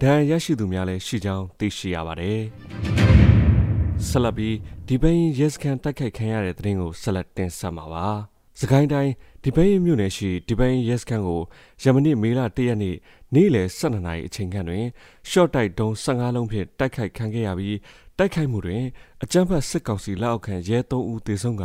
[0.00, 2.40] ဒဏ်ရာရရှိသူများလည်းရှိကြောင်းသိရှိရပါတယ်။
[4.08, 4.56] ဆက်လက်ပြီး
[4.86, 8.06] ဒီပိန်ရဲစခန်တိုက်ခိုက်ခံရတဲ့တဲ့ရင်ကိုဆက်လက်တင်ဆက်မှာပါ။
[8.60, 9.12] စကိုင်းတိုင်း
[9.48, 11.40] ဒီပိန်မြို့နယ်ရှိဒီပိန်ရဲစခန်ကို
[11.82, 12.96] ယမနေ့မေလ၁ရက်နေ့
[13.34, 14.84] နေ့လယ်12နာရီအချိန်ခန့်တွင်
[15.30, 17.78] ရှော့တိုက်တုံး15လုံးဖြင့်တိုက်ခိုက်ခံခဲ့ရပြီး
[18.18, 18.82] တိုက်ခိုက်မှုတွင်
[19.22, 21.64] အကြမ်းဖက်စစ်ကောင်စီလက်အောက်ခံရဲ3ဦးသေဆုံးက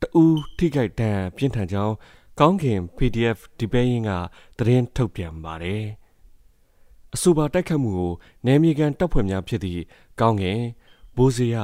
[0.00, 1.94] တဦးထိခိုက်ဒဏ်ပြင်းထန်ကြောင်း
[2.40, 4.10] ကောင်းခင် PDF ဒီပဲရင်က
[4.58, 5.84] သတင်းထုတ်ပြန်ပါတယ်။
[7.14, 8.12] အဆိုပါတိုက်ခတ်မှုကို
[8.46, 9.82] နယ်မြေကန်တပ်ဖွဲ့များဖြစ်သည့်
[10.20, 10.60] ကောင်းခင်
[11.16, 11.56] ဘိုးစရ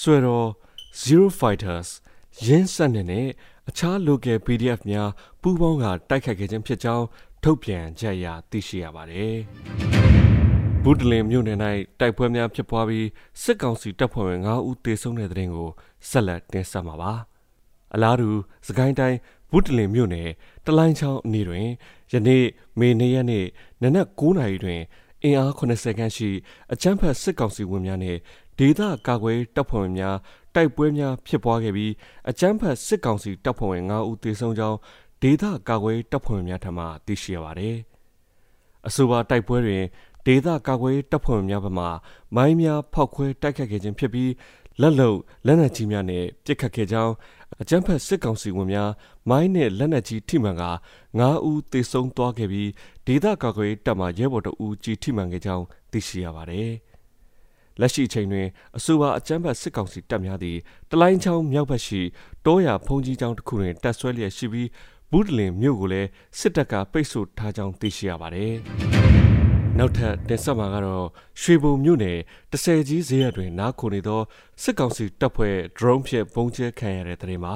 [0.00, 0.48] ဆွေတော်
[1.02, 1.88] Zero Fighters
[2.46, 3.26] ရင်းဆက်နဲ့
[3.70, 5.08] အခြား local PDF များ
[5.42, 7.06] ပူးပေါင်းကတိုက်ခိုက်ခဲ့ခြင်းဖြစ်ကြောင်း
[7.42, 9.34] ထုတ်ပြန်ကြရသိရှိရပါတယ်။
[10.82, 11.58] ဘူးတလင်မြို့နယ်၌
[12.00, 13.06] တိုက်ပွဲများဖြစ်ပွားပြီး
[13.42, 15.70] စစ်ကောင်စီတပ်ဖွဲ့ဝင်9ဦးသေဆုံးတဲ့တဲ့ရင်ကို
[16.08, 17.12] ဆက်လက်တင်ဆက်မှာပါ။
[17.94, 18.30] အလားတူ
[18.66, 19.18] စကိုင်းတိုင်း
[19.50, 20.28] ဘူးတလင်မြို့နယ်
[20.66, 21.66] တလိုင်းချောင်းအနီးတွင်
[22.12, 22.44] ယနေ့
[22.78, 23.46] မေနေ့ရက်နေ့
[23.82, 24.80] နနက်9:00နာရီတွင်
[25.22, 26.30] အင်အား80ခန်းရှိ
[26.72, 28.18] အချမ်းဖတ်စစ်ကောင်စီဝင်များနှင့်
[28.58, 30.16] ဒေသကာကွယ်တပ်ဖွဲ့ဝင်များ
[30.54, 31.92] တိုက်ပွဲများဖြစ်ပွားခဲ့ပြီး
[32.30, 34.78] အကြမ်းဖက်စစ်ကောင်စီတပ်ဖွဲ့ဝင်9ဦးသေဆုံးကြောင်း
[35.22, 37.76] ဒေသကာကွယ်တပ်ဖွဲ့ဝင်များထံမှသိရှိရပါတယ်။
[38.86, 39.84] အဆိုပါတိုက်ပွဲတွင်
[40.26, 41.86] ဒေသကာကွယ်တပ်ဖွဲ့ဝင်များဘက်မှ
[42.36, 44.30] မိုင်းများဖောက်ခွဲတိုက်ခတ်ခဲ့ခြင်းဖြစ်ပြီး
[44.80, 45.12] လက်လုံ
[45.46, 47.14] လက်နက်ကြီးများနဲ့ပစ်ခတ်ခဲ့ကြောင်း
[47.60, 48.90] အကြမ်းဖက်စစ်ကောင်စီဝင်များ
[49.28, 50.64] မိုင်းနဲ့လက်နက်ကြီးထိမှန်က
[51.08, 52.70] 9ဦးသေဆုံးသွားခဲ့ပြီး
[53.06, 56.72] ဒေသကာကွယ်တပ်မှရဲဘော်တအူးကြီးထိမှန်ခဲ့ကြောင်းသိရှိရပါတယ်။
[57.80, 60.56] လက်ရှိအချိန်တွင်အဆိုပါအကြမ်းဖက်စစ်ကောင်စီတပ်များသည်
[60.90, 62.00] တလိုင်းချောင်းမြောက်ဘက်ရှိ
[62.46, 64.68] တောရဖုန်ကြီးကျောင်းတစ်ခုတွင်တပ်ဆွဲလျက်ရှိပြီး
[65.10, 68.54] ဘူးတလင်မြို့ကိုလည်းစစ်တပ်ကပိတ်ဆို့ထားကြောင်းသိရှိရပါတယ်။
[69.78, 71.06] နောက်ထပ်တင်ဆက်မှာကတော့
[71.40, 72.18] ရွှေဘုံမြို့နယ်
[72.52, 74.22] တဆယ်ကြီးဈေးရတွင် နားခိုနေသော
[74.62, 77.54] စစ်ကောင်စီတပ်ဖွဲ့ drone ဖြင့်ပုံကျဲခံရတဲ့တဲ့မှာ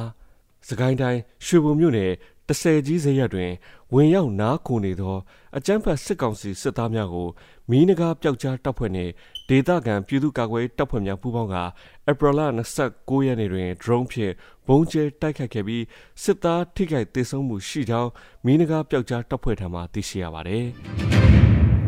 [0.68, 2.12] စကိုင်းတိုင်းရွှေဘုံမြို့နယ်
[2.48, 3.50] တဆယ်ကြီးဈေးရတွင်
[3.94, 5.16] ဝင်ရောက်နားခိုနေသော
[5.56, 7.28] အကြမ်းဖက်စစ်ကောင်စီစစ်သားများကို
[7.70, 9.12] မီးနဂါပျောက်ကြားတပ်ဖွဲ့နှင့်
[9.48, 11.56] ဒေသခံပြည်သူ့ကာကွယ်တပ်ဖွဲ့များပူးပေါင်းက
[12.10, 12.40] ဧပြီလ
[12.80, 14.32] 29ရက်နေ့တွင် drone ဖြင့်
[14.66, 15.84] ဘုံကျဲတိုက်ခတ်ခဲ့ပြီး
[16.22, 18.10] စစ်သားထိခိုက်ဒေဆုံးမှုရှိကြောင်း
[18.44, 20.66] မီးနဂါပျောက်ကြားတပ်ဖွဲ့ထံမှသိရှိရပါသည်။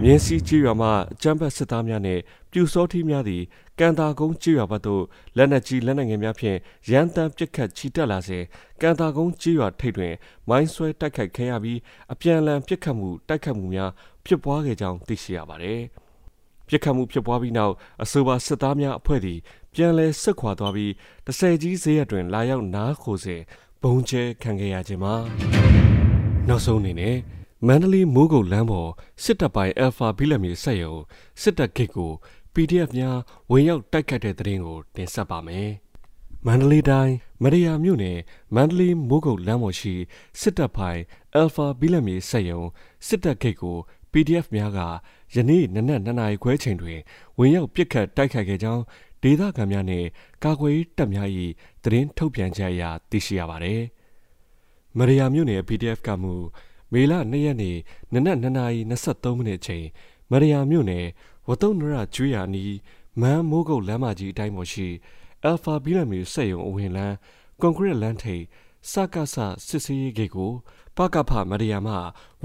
[0.06, 3.42] မြင်းစည်းကြီးရွာမှအကြမ်းဖက်စစ်သားများနှင့်ပြူစောထီးများသည်
[3.78, 5.02] ကန်တာကုန်းကြီးရွာဘက်သို့
[5.36, 6.58] လက်နက်ကြီးလက်နက်ငယ်များဖြင့်
[6.90, 8.44] ရန်တမ်းပစ်ခတ်ချီတက်လာစဉ်
[8.80, 10.14] ကန်တာကုန်းကြီးရွာထိပ်တွင်
[10.48, 11.78] မိုင်းဆွဲတိုက်ခိုက်ခဲ့ရပြီး
[12.12, 13.90] အပြန်အလှန်ပစ်ခတ်မှုတိုက်ခတ်မှုများ
[14.26, 15.80] ဖြစ်ပွားခဲ့ကြောင်းသိရှိရပါသည်။
[16.68, 19.38] ပြစ်ခတ်မှုဖြစ်ပွားပြီးနောက်အဆိုပါစစ်သားများအဖွဲ့သည်
[19.74, 20.92] ပြန်လည်ဆက်ခွာသွားပြီး
[21.26, 23.40] တဆယ်ကြီးဈေးရတွင် လာရောက်နားခိုစဉ်
[23.82, 25.14] ဘုံကျဲခံခဲ့ရခြင်းမှာ
[26.48, 27.16] နောက်ဆုံးအနေနဲ့
[27.68, 28.90] မန္တလေးမိုးကုတ်လမ်းပေါ်
[29.22, 30.94] စစ်တပ်ပိုင်း Alpha ဘီလက်မြေဆက်ယုံ
[31.42, 32.12] စစ်တပ်ဂိတ်ကို
[32.54, 33.16] PDF များ
[33.50, 35.68] ဝင်ရောက်တိုက်ခတ်တဲ့တဲ့ရင်ကိုတင်ဆက်ပါမယ်။
[36.46, 38.18] မန္တလေးတိုင်းမရယာမြို့နယ်
[38.54, 39.94] မန္တလေးမိုးကုတ်လမ်းပေါ်ရှိ
[40.40, 41.02] စစ်တပ်ပိုင်း
[41.40, 42.62] Alpha ဘီလက်မြေဆက်ယုံ
[43.06, 43.76] စစ်တပ်ဂိတ်ကို
[44.12, 44.80] PDF များက
[45.34, 46.98] ယနေ့နနက်2နာရီခွဲချိန်တွင်
[47.38, 48.82] ဝင်ရောက်ပစ်ခတ်တိုက်ခိုက်ခဲ့ကြောင်း
[49.22, 50.06] ဒေသခံများနှင့်
[50.44, 51.28] ကာကွယ်တပ်များ၏
[51.82, 53.82] သတင်းထုတ်ပြန်ချက်အရသိရှိရပါသည်။
[54.98, 56.34] မရယာမြို့နယ် PDF ကမှု
[56.94, 57.76] မေလ2ရက်နေ့
[58.12, 59.86] နနက်2နာရီ23မိနစ်ချိန်
[60.30, 61.06] မရယာမြို့နယ်
[61.48, 62.74] ဝတုံနရကျွေးရနီး
[63.20, 64.88] မန်းမိုးကုတ်လမ်းမကြီးအတိုင်းပေါ်ရှိ
[65.48, 67.16] Alpha ဘီလမီစက်ရုံအဝင်လန်း
[67.60, 68.44] ကွန်ကရစ်လမ်းထိပ်
[68.90, 70.52] စကဆစစ်စေးဂိတ်ကို
[70.96, 71.94] ပကဖမရယာမှ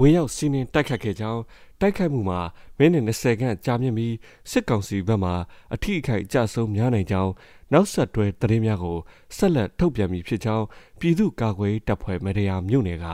[0.00, 1.42] ဝင်ရောက်စီးနင်းတိုက်ခတ်ခဲ့ကြောင်း
[1.80, 2.40] တိုက်ခိုက်မှုမှာ
[2.78, 4.14] မိနစ်20ခန့်ကြာမြင့်ပြီး
[4.50, 5.32] စစ်ကောင်စီဘက်မှ
[5.74, 7.32] အထိအခိုက်အကျဆုံးများနိုင်ကြောင်း
[7.72, 8.98] နောက်ဆက်တွဲသတင်းများကို
[9.36, 10.66] ဆက်လက်ထုတ်ပြန်ပြီးဖြစ်ကြောင်း
[11.00, 13.06] ပြည်သူ့ကာကွယ်တပ်ဖွဲ့မရယာမြို့နယ်က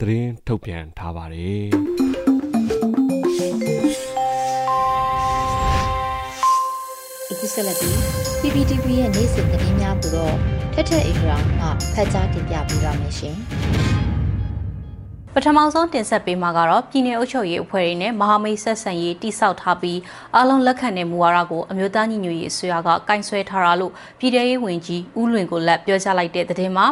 [0.00, 1.64] သတင်းထုတ်ပြန်ထားပါတယ်။
[7.30, 7.96] အခုဆက်လက်ပြီး
[8.40, 10.34] PPTV ရဲ့နေ့စဉ်သတင်းများကိုတော့
[10.74, 13.36] ထက်ထက်အင်္ဂရာမှဖတ်ကြားတင်ပြပေးပါမယ်ရှင်။
[15.34, 19.98] ပထမဆုံးတင်ဆက်ပေးမှာကတော့ပြည်내အုပ်ချုပ်ရေးအဖွဲ့တွေနဲ့မဟာမိတ်ဆက်ဆံရေးတိစောက်ထားပြီး
[20.34, 26.86] အားလုံးလက်ခံတဲ့မူဝါဒကိုအမျိုးသားညီညွတ်ရေးအစိုးရကကင်ဆယ်ထားတာလို့ပြည်ထရေးဝန်ကြီးဦးလွင်ကိုလက်ပြောကြားလိုက်တဲ့သတင်းမှာ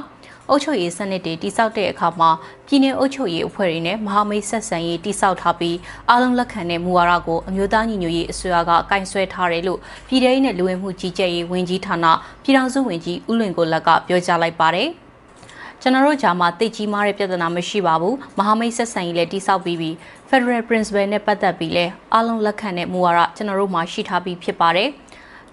[0.48, 2.30] အုပ်ချုပ်ရေးစနစ်တွေတိစောက်တဲ့အခါမှာ
[2.66, 5.76] ပြည်내အုပ်ချုပ်ရေးအဖွဲ့တွေနဲ့မဟာမိတ်ဆက်ဆံရေးတိစောက်ထားပြီး
[6.08, 12.06] အားလုံးလက်ခံတဲ့မူဝါဒကိုအမျိုးသားညီညွတ်ရေးအစိုးရကကင်ဆယ်ထားတယ်လို့ပြည်ထရေးနဲ့လူဝင်မှုကြီးကြပ်ရေးဝန်ကြီးဌာန
[12.42, 14.90] ပြည်ထောင်စုဝန်ကြီးဦးလွင်ကိုလက်ကပြောကြားလိုက်ပါတယ်။
[15.82, 19.94] ကျွန်တော်တို့ဂျာမှာတိတ်ကြီးမားတဲ့ပြဿနာမရှိပါဘူးမဟာမိတ်ဆက်ဆံရေးလည်းတိစောက်ပြီးပြီး
[20.28, 21.84] Federal Principle နဲ့ပတ်သက်ပြီးလဲ
[22.14, 24.88] အားလုံးလက်ခံတဲ့မူဝါဒကျွန်တော်တို့မှာရှိထားပြီးဖြစ်ပါတယ်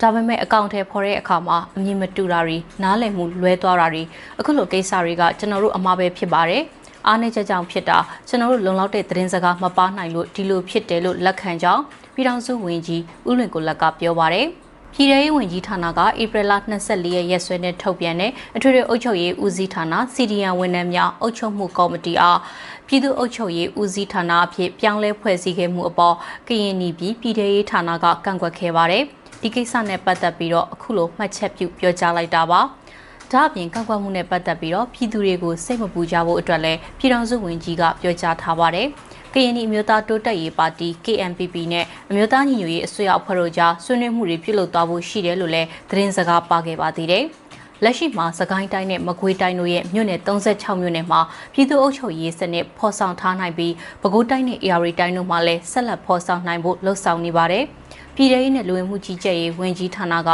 [0.01, 4.03] ဒါပေမဲ့အကောင့်ထဲဖော်တဲ့အခါမှာအမြင်မတူတာတွေနားလည်မှုလွဲသွားတာတွေ
[4.39, 6.63] အခုလိုကိစ္စတွေကကျွန်တော်တို့အမှားပဲဖြစ်ပါတယ်
[7.07, 11.83] အားနည်းချက်ကြောင့်ဖြစ်တာကျွန်တော်တို့လုံလောက်တဲ့သတင်းစကားမပါနိုင်လို့ဒီလိုဖြစ်တယ်လို့လက်ခံကြောင်း
[12.15, 14.47] ပြည်ထောင်စုဝန်ကြီးဦးလွင်ကိုလက်ကပြောပါတယ်
[14.93, 16.53] ပြည်ထောင်ဝင်ကြီးဌာနကဧပြီလ
[16.83, 22.39] 24ရက်ရက်စွဲနဲ့ထုတ်ပြန်တဲ့အထွေထွေအုပ်ချုပ်ရေးဦးစီးဌာနစီဒီယန်ဝန်ထမ်းများအုပ်ချုပ်မှုကော်မတီအား
[22.87, 26.15] ပြည်သူ့အုပ်ချုပ်ရေးဦးစီးဌာနအဖြစ်ပြောင်းလဲဖွဲ့စည်းခဲ့မှုအပေါ်
[26.47, 29.03] ကရင်နီပြည်ပြည်ထရေးဌာနကကန့်ကွက်ခဲ့ပါတယ်။
[29.41, 32.61] ဒီကိစ္စနဲ့ပတ်သက်ပြီးတော့အခုလိုမှတ်ချက်ပြုပြောကြားလိုက်တာပါ။
[33.31, 38.87] ဒါအပြင်ကန့်ကွက်မှုနဲ့ပတ်သက်ပြီးတော့ပြည်သူတွေကိုစိတ်မပူကြဖို့အတွက်လည်းပြည်ထောင်စုဝန်ကြီးကပြောကြားထားပါတယ်။
[39.33, 47.25] ကရင်အမျိုးသားတိုးတက်ရေးပါတီ KNPP နဲ့အမျိုးသားညီညွတ်ရေးအစိုးရအဖွဲ့တို့ကြားဆွေးနွေးမှုတွေပြုလုပ်သွားဖို့ရှိတယ်လို့လည်းသတင်းစကားပါခဲ့ပါသေးတယ်။
[47.83, 51.19] လက်ရှိမှာစကိုင်းတိုင်းနဲ့မကွေးတိုင်းတို့ရဲ့မြို့နယ်36မြို့နယ်မှာ
[51.53, 57.65] ပြည်သူ့အုပ်ချုပ်ရေးစနစ်ဖော်ဆောင်ထားနိုင်ပြီးပဲခူးတိုင်းနဲ့အေရီတိုင်းတို့မှာလည်းဆက်လက်ဖော်ဆောင်နိုင်ဖို့လှုံ့ဆော်နေပါတယ်။
[58.15, 60.29] ပြည်ထောင်ရေးနဲ့လူဝင်မှုကြီးကြပ်ရေးဝန်ကြီးဌာနက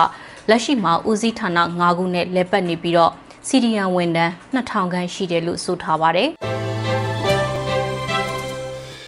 [0.50, 3.12] လက်ရှိမှာဦးစီးဌာန9ခုနဲ့လက်ပတ်နေပြီးတော့
[3.48, 6.30] စီဒီယန်ဝန်ထမ်း2000ခန့်ရှိတယ်လို့ဆိုထားပါတယ်။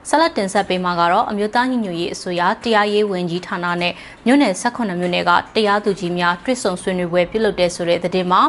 [0.10, 3.94] ဆက်လက်တင်ဆက်ပေးမှာကတော့အမျိုးသားညီညွတ်ရေးအစိုးရတရားရေးဝန်ကြီးဌာနနဲ့
[4.26, 8.42] မြို့နယ်18မြို့နယ်ကတရားသူကြီးများတွေ့ဆုံဆွေးနွေးပွဲပြုလုပ်တဲ့ဆိုတဲ့သတင်းမှာ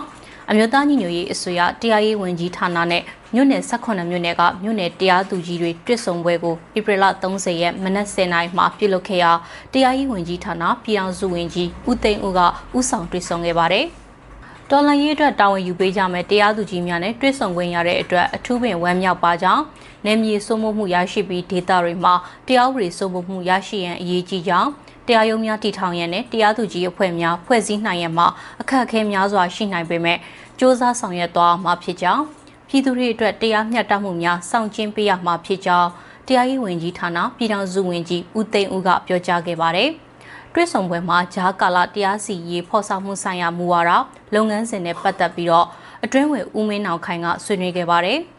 [0.50, 3.02] အမျိုးသားညီညွတ်ရေးအစိုးရတရားရေးဝန်ကြီးဌာနနဲ့
[3.34, 9.32] မြို့နယ်18မြို့နယ်ကမြို့နယ်တရားသူကြီးတွေတွေ့ဆုံပွဲကိုဧပြီလ30ရက်မနက်10:00နာရီမှာပြုလုပ်ခဲ့ရာ
[9.72, 12.40] တရားရေးဝန်ကြီးဌာနပြည်အောင်စုဝန်ကြီးဦးသိန်းဦးက
[12.76, 13.86] ဦးဆောင်တွေ့ဆုံခဲ့ပါတယ်။
[14.70, 19.62] တော်လန်ရေးအတွက်တာဝန်ယူပေးကြမယ်တရားသူကြီးများနဲ့တွေ့ဆုံခွင့်ရတဲ့အတွက်အထူးပင်ဝမ်းမြောက်ပါကြောင်း
[20.04, 22.14] နယ်မြေစိုးမိုးမှုရရှိပြီးဒေသတွေမှာ
[22.46, 24.70] တရားဥပဒေစိုးမိုးမှုရရှိရန်အရေးကြီးကြောင်း
[25.06, 28.26] တရားရုံးများတည်ထောင်ရန်နဲ့တရားသူကြီးအဖွဲ့များဖွဲ့စည်းနိုင်ရန်မှာ
[28.60, 30.20] အခက်အခဲများစွာရှိနိုင်ပေမဲ့စ
[30.60, 32.24] 조사ဆောင်ရွက်သွားမှာဖြစ်ကြောင်း
[32.68, 35.88] ပြည်သူတွေအတွက်တရားမျှတမှုများစောင့်ကျဉ်ပေးရမှာဖြစ်ကြောင်း
[36.26, 39.90] တရားရေးဝန်ကြီးဌာနပြည်ထောင်စုဝန်ကြီးဦးသိန်းဦးကပြောကြားခဲ့ပါတယ်။
[40.52, 43.92] တွဲဆောင်ပွဲမှာဂျားကာလာတရားစီရေးဖော်ဆောင်မှုဆိုင်ရာမူဝါဒ
[44.34, 45.66] လုပ်ငန်းစဉ်နဲ့ပတ်သက်ပြီးတော့
[46.04, 48.20] အတွင်းဝင်ဦးမင်းအောင်ခိုင်ကဆွေးနွေးခဲ့ပါတယ်။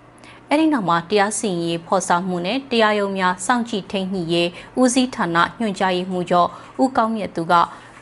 [0.56, 6.50] အဲ့ဒီနောက်မှာတရားစီရင်ရေးဖော်ဆောင်မှုနဲ့တရားရုံးများစောင့်ကြည့်ထိန်းညှိရေးဦးစီးဌာနညွှန်ကြားရေးမှူးချုပ်
[6.84, 7.54] ဦးကောင်းမြတ်သူက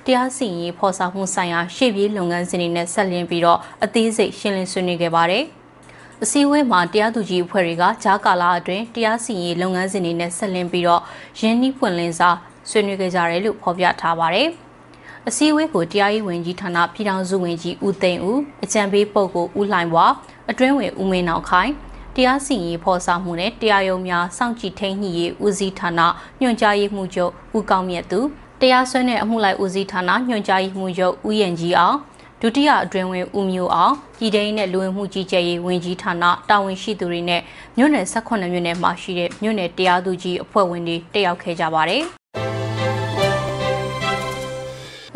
[0.05, 5.43] တရားစီရင်ရေးဖော်ဆောင်မှုဆိုင်ရာရှေ့ပြေးလုပ်ငန်းစဉ်တွေနဲ့ဆက်လျင်းပြီးတော့အသေးစိတ်ရှင်းလင်းဆွေးနွေးခဲ့ပါတယ်။
[6.23, 11.01] အစည်းအဝေးမှာတရားသူကြီးအဖွဲ့တွေကဂျားကာလာအတွင်းတရားစီရင်ရေးလုပ်ငန်းစဉ်တွေနဲ့ဆက်လင်းပြီးတော့
[11.39, 12.29] ရင်းနှီးပွင့်လင်းစာ
[12.69, 14.49] ဆွေးနွေးခဲ့ကြတယ်လို့ဖော်ပြထားပါတယ်။
[15.27, 20.05] အစည်းအဝေးကိုတရားရေးဝန်ကြီးဌာနပြည်ထောင်စုဝန်ကြီးဦးသိန်းဦးအကြံပေးပုဂ္ဂိုလ်ဦးလှိုင်ဘွာ
[20.49, 21.71] အတွင်းဝင်ဦးမင်းအောင်ခိုင်
[22.15, 26.01] တရားစီရင်ဖော်ဆောင်မှုနဲ့တရားရုံးများစောင့်ကြည့်ထိန်းညှိရေးဦးစီးဌာန
[26.41, 28.19] ညွှန်ကြားရေးမှူးချုပ်ဦးကောင်းမြတ်သူ
[28.61, 31.97] တရားစွဲတဲ့အမှုလိုက်ဦးစီးဌာနညွှန်ကြားရေးမှူးချုပ်ဦးရင်ကြီးအောင်
[32.41, 37.41] ဒုတိယအတွင်းဝင်ဦးမျိုးအောင်ပြည်ထောင်နဲ့လူဝင်မှုကြီးကြပ်ရေးဝန်ကြီးဌာနတာဝန်ရှိသူတွေနဲ့
[37.77, 42.03] မြို့နယ်18မြို့နယ်မှာရှိတဲ့မြို့နယ်တရားသူကြီးအဖွဲ့ဝင်တွေတက်ရောက်ခဲ့ကြပါတယ်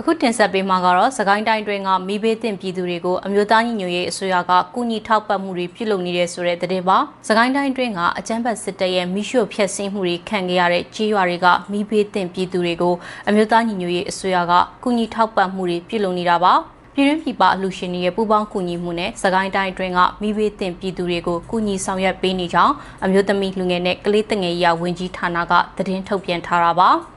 [0.08, 12.96] အခုတင်ဆက်ပေးမှာကတော့စကိုင်းတိုင်းတွင်းကမိဘေးသင့်ပြည်သူတွေကိုအမျိုးသားညီညွတ်ရေးအစိုးရကကုညီထောက်ပံ့မှုတွေပြုလုပ်နေတဲ့ဆိုတဲ့သတင်းပါစကိုင်းတိုင်းတွင်းကအကြမ်းဖက်စစ်တပ်ရဲ့မိရှုဖျက်ဆီးမှုတွေခံခဲ့ရတဲ့ကြေးရွာတွေကမိဘေးသင့်ပြည်သူတွေကို
[13.28, 16.54] အမျိုးသားညီညွတ်ရေးအစိုးရကကုညီထောက်ပံ့မှုတွေပြုလုပ်နေတာပါ
[16.93, 22.74] ပြည်တွင်းပြည်ပအလှူရှင်တွေရဲ့ပူးပေါင်းကူညီမှုနဲ့စကိုင်းတိုင်းအတွင်းကမိဘတင်ပြည်သူတွေကိုကူညီဆောင်ရွက်ပေးနေကြောင်း
[23.06, 26.91] အမျိုးသမီးလူငယ်နဲ့ကလေးတငယ်ရာဝန်ကြီးဌာနကသတင်းထုတ်ပြန်ထားတာပါ။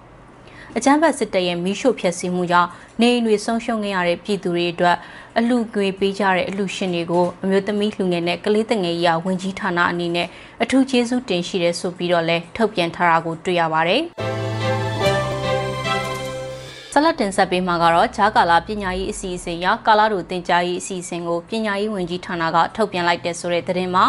[0.77, 2.69] အကြမ်းဖက်စစ်တပ်ရဲ့မီးရှို့ဖျက်ဆီးမှုကြောင့်
[3.01, 4.97] နေအိမ်တွေဆုံးရှုံးခဲ့ရတဲ့ပြည်သူတွေအတွက်
[5.39, 10.29] အလှငွေပေးကြတဲ့အလှရှင်တွေကိုအမျိုးသမီးလူငယ်နဲ့ကလေးတငယ်ရာဝင်ကြီးဌာနအနေနဲ့
[10.63, 14.03] အထူးကျေးဇူးတင်ရှိတယ်ဆိုပြီးတော့လဲထုတ်ပြန်ထားတာကိုတွေ့ရပါတယ်။
[16.93, 24.05] ဆလတ်တင်ဆက်ပေးမှာကတော့ဂျာကာလာပညာရေးအစီအစဉ်ရကာလာတို့တင်ကြားရေးအစီအစဉ်ကိုပညာရေးဝန်ကြီးဌာနကထုတ်ပြန်လိုက်တဲ့ဆိုတဲ့သတင်းမှာ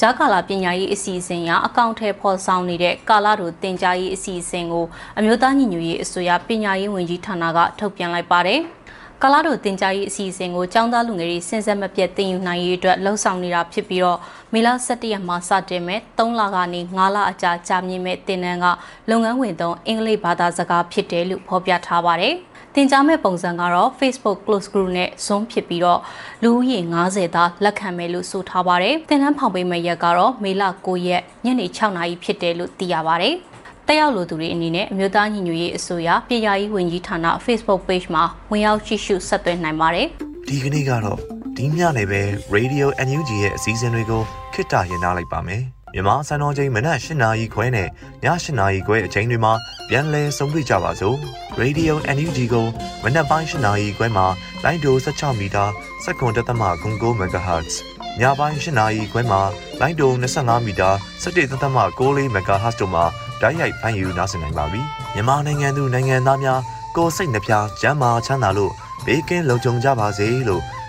[0.00, 4.84] ဂျာကာလာပညာရေးအစီအစဉ်ရအကောင့်ထဲဖော်ဆောင်နေတဲ့ကာလာတို့တင်ကြားရေးအစီအစဉ်ကို
[5.18, 8.60] အမျိုးသားညီညွတ်ရေးအစိုးရပညာရေးဝန်ကြီးဌာနကထုတ်ပြန်လိုက်ပါတယ်။
[9.22, 14.18] ကာလာတို့တင်ကြားရေးအစီအစဉ်ကိုចောင်းသားလူငယ်တွေစဉ်ဆက်မပြတ်တင်ယူနိုင်ရေးအတွက်လှုံ့ဆော်နေတာဖြစ်ပြီးတော့
[14.52, 18.66] မေလ17ရက်မှာစတင်မဲ့3လကနေ9လအကြာကြာမြင့်မဲ့တင်နန်းက
[19.10, 22.34] လုပ်ငန်းဝင်သုံးအင်္ဂလိပ်ဘာသာစကားဖြစ်တယ်လို့ဖော်ပြထားပါတယ်။
[22.78, 26.00] တင်ကြားမဲ့ပုံစံကတော့ Facebook Close Group နဲ့ Zoom ဖြစ်ပြီးတော့
[26.42, 33.34] လူဦးရေ90သားလက်ခံမယ်လို့ဆိုထားပါတယ်။တင်နန်းဖောင်ပေးမဲ့ရက်ကတော့မေလ9ရက်ညနေ6နာရီဖြစ်တယ်လို့သိရပါတယ်။
[33.86, 40.06] တက်ရောက်လိုသူတွေအနေနဲ့အမျိုးသားညီညွတ်ရေးအစိုးရပြည်ထောင်ရေးဝန်ကြီးဌာန Facebook Page မှာဝင်ရောက်ကြည့်ရှုဆက်သွယ်နိုင်ပါတယ်။
[40.48, 41.18] ဒီကနေ့ကတော့
[41.56, 42.22] ဒီညနေပဲ
[42.54, 44.22] Radio NUG ရဲ့အစည်းအဝေးတွေကို
[44.54, 45.62] ခਿੱတရရနိုင်လိုက်ပါမယ်။
[45.94, 47.88] မြန်မာစံတော်ချိန်မနက်၈နာရီခွဲနဲ့ည
[48.24, 49.52] ၈နာရီခွဲအချိန်တွေမှာ
[49.88, 51.16] ပြန်လည်ဆုံးဖြတ်ကြပါစို့
[51.60, 52.66] Radio NUG ကို
[53.02, 54.26] မနက်ပိုင်း၈နာရီခွဲမှာ
[54.64, 55.64] လိုင်းဒို16မီတာ
[56.04, 56.62] စက္ကန့်တသမ
[56.96, 57.74] 9 MHz
[58.20, 59.40] ညပိုင်း၈နာရီခွဲမှာ
[59.80, 60.90] လိုင်းဒို25မီတာ
[61.22, 63.04] 17သမ6 MHz တို့မှာ
[63.40, 64.80] ဓာတ်ရိုက်ဖမ်းယူနိုင်နိုင်ပါပြီ
[65.14, 66.60] မြန်မာနိုင်ငံသူနိုင်ငံသားများ
[66.96, 68.72] ကိုစိတ်နှပြကျမ်းမာချမ်းသာလို့
[69.06, 70.62] ဘေးကင်းလုံခြုံကြပါစေလို့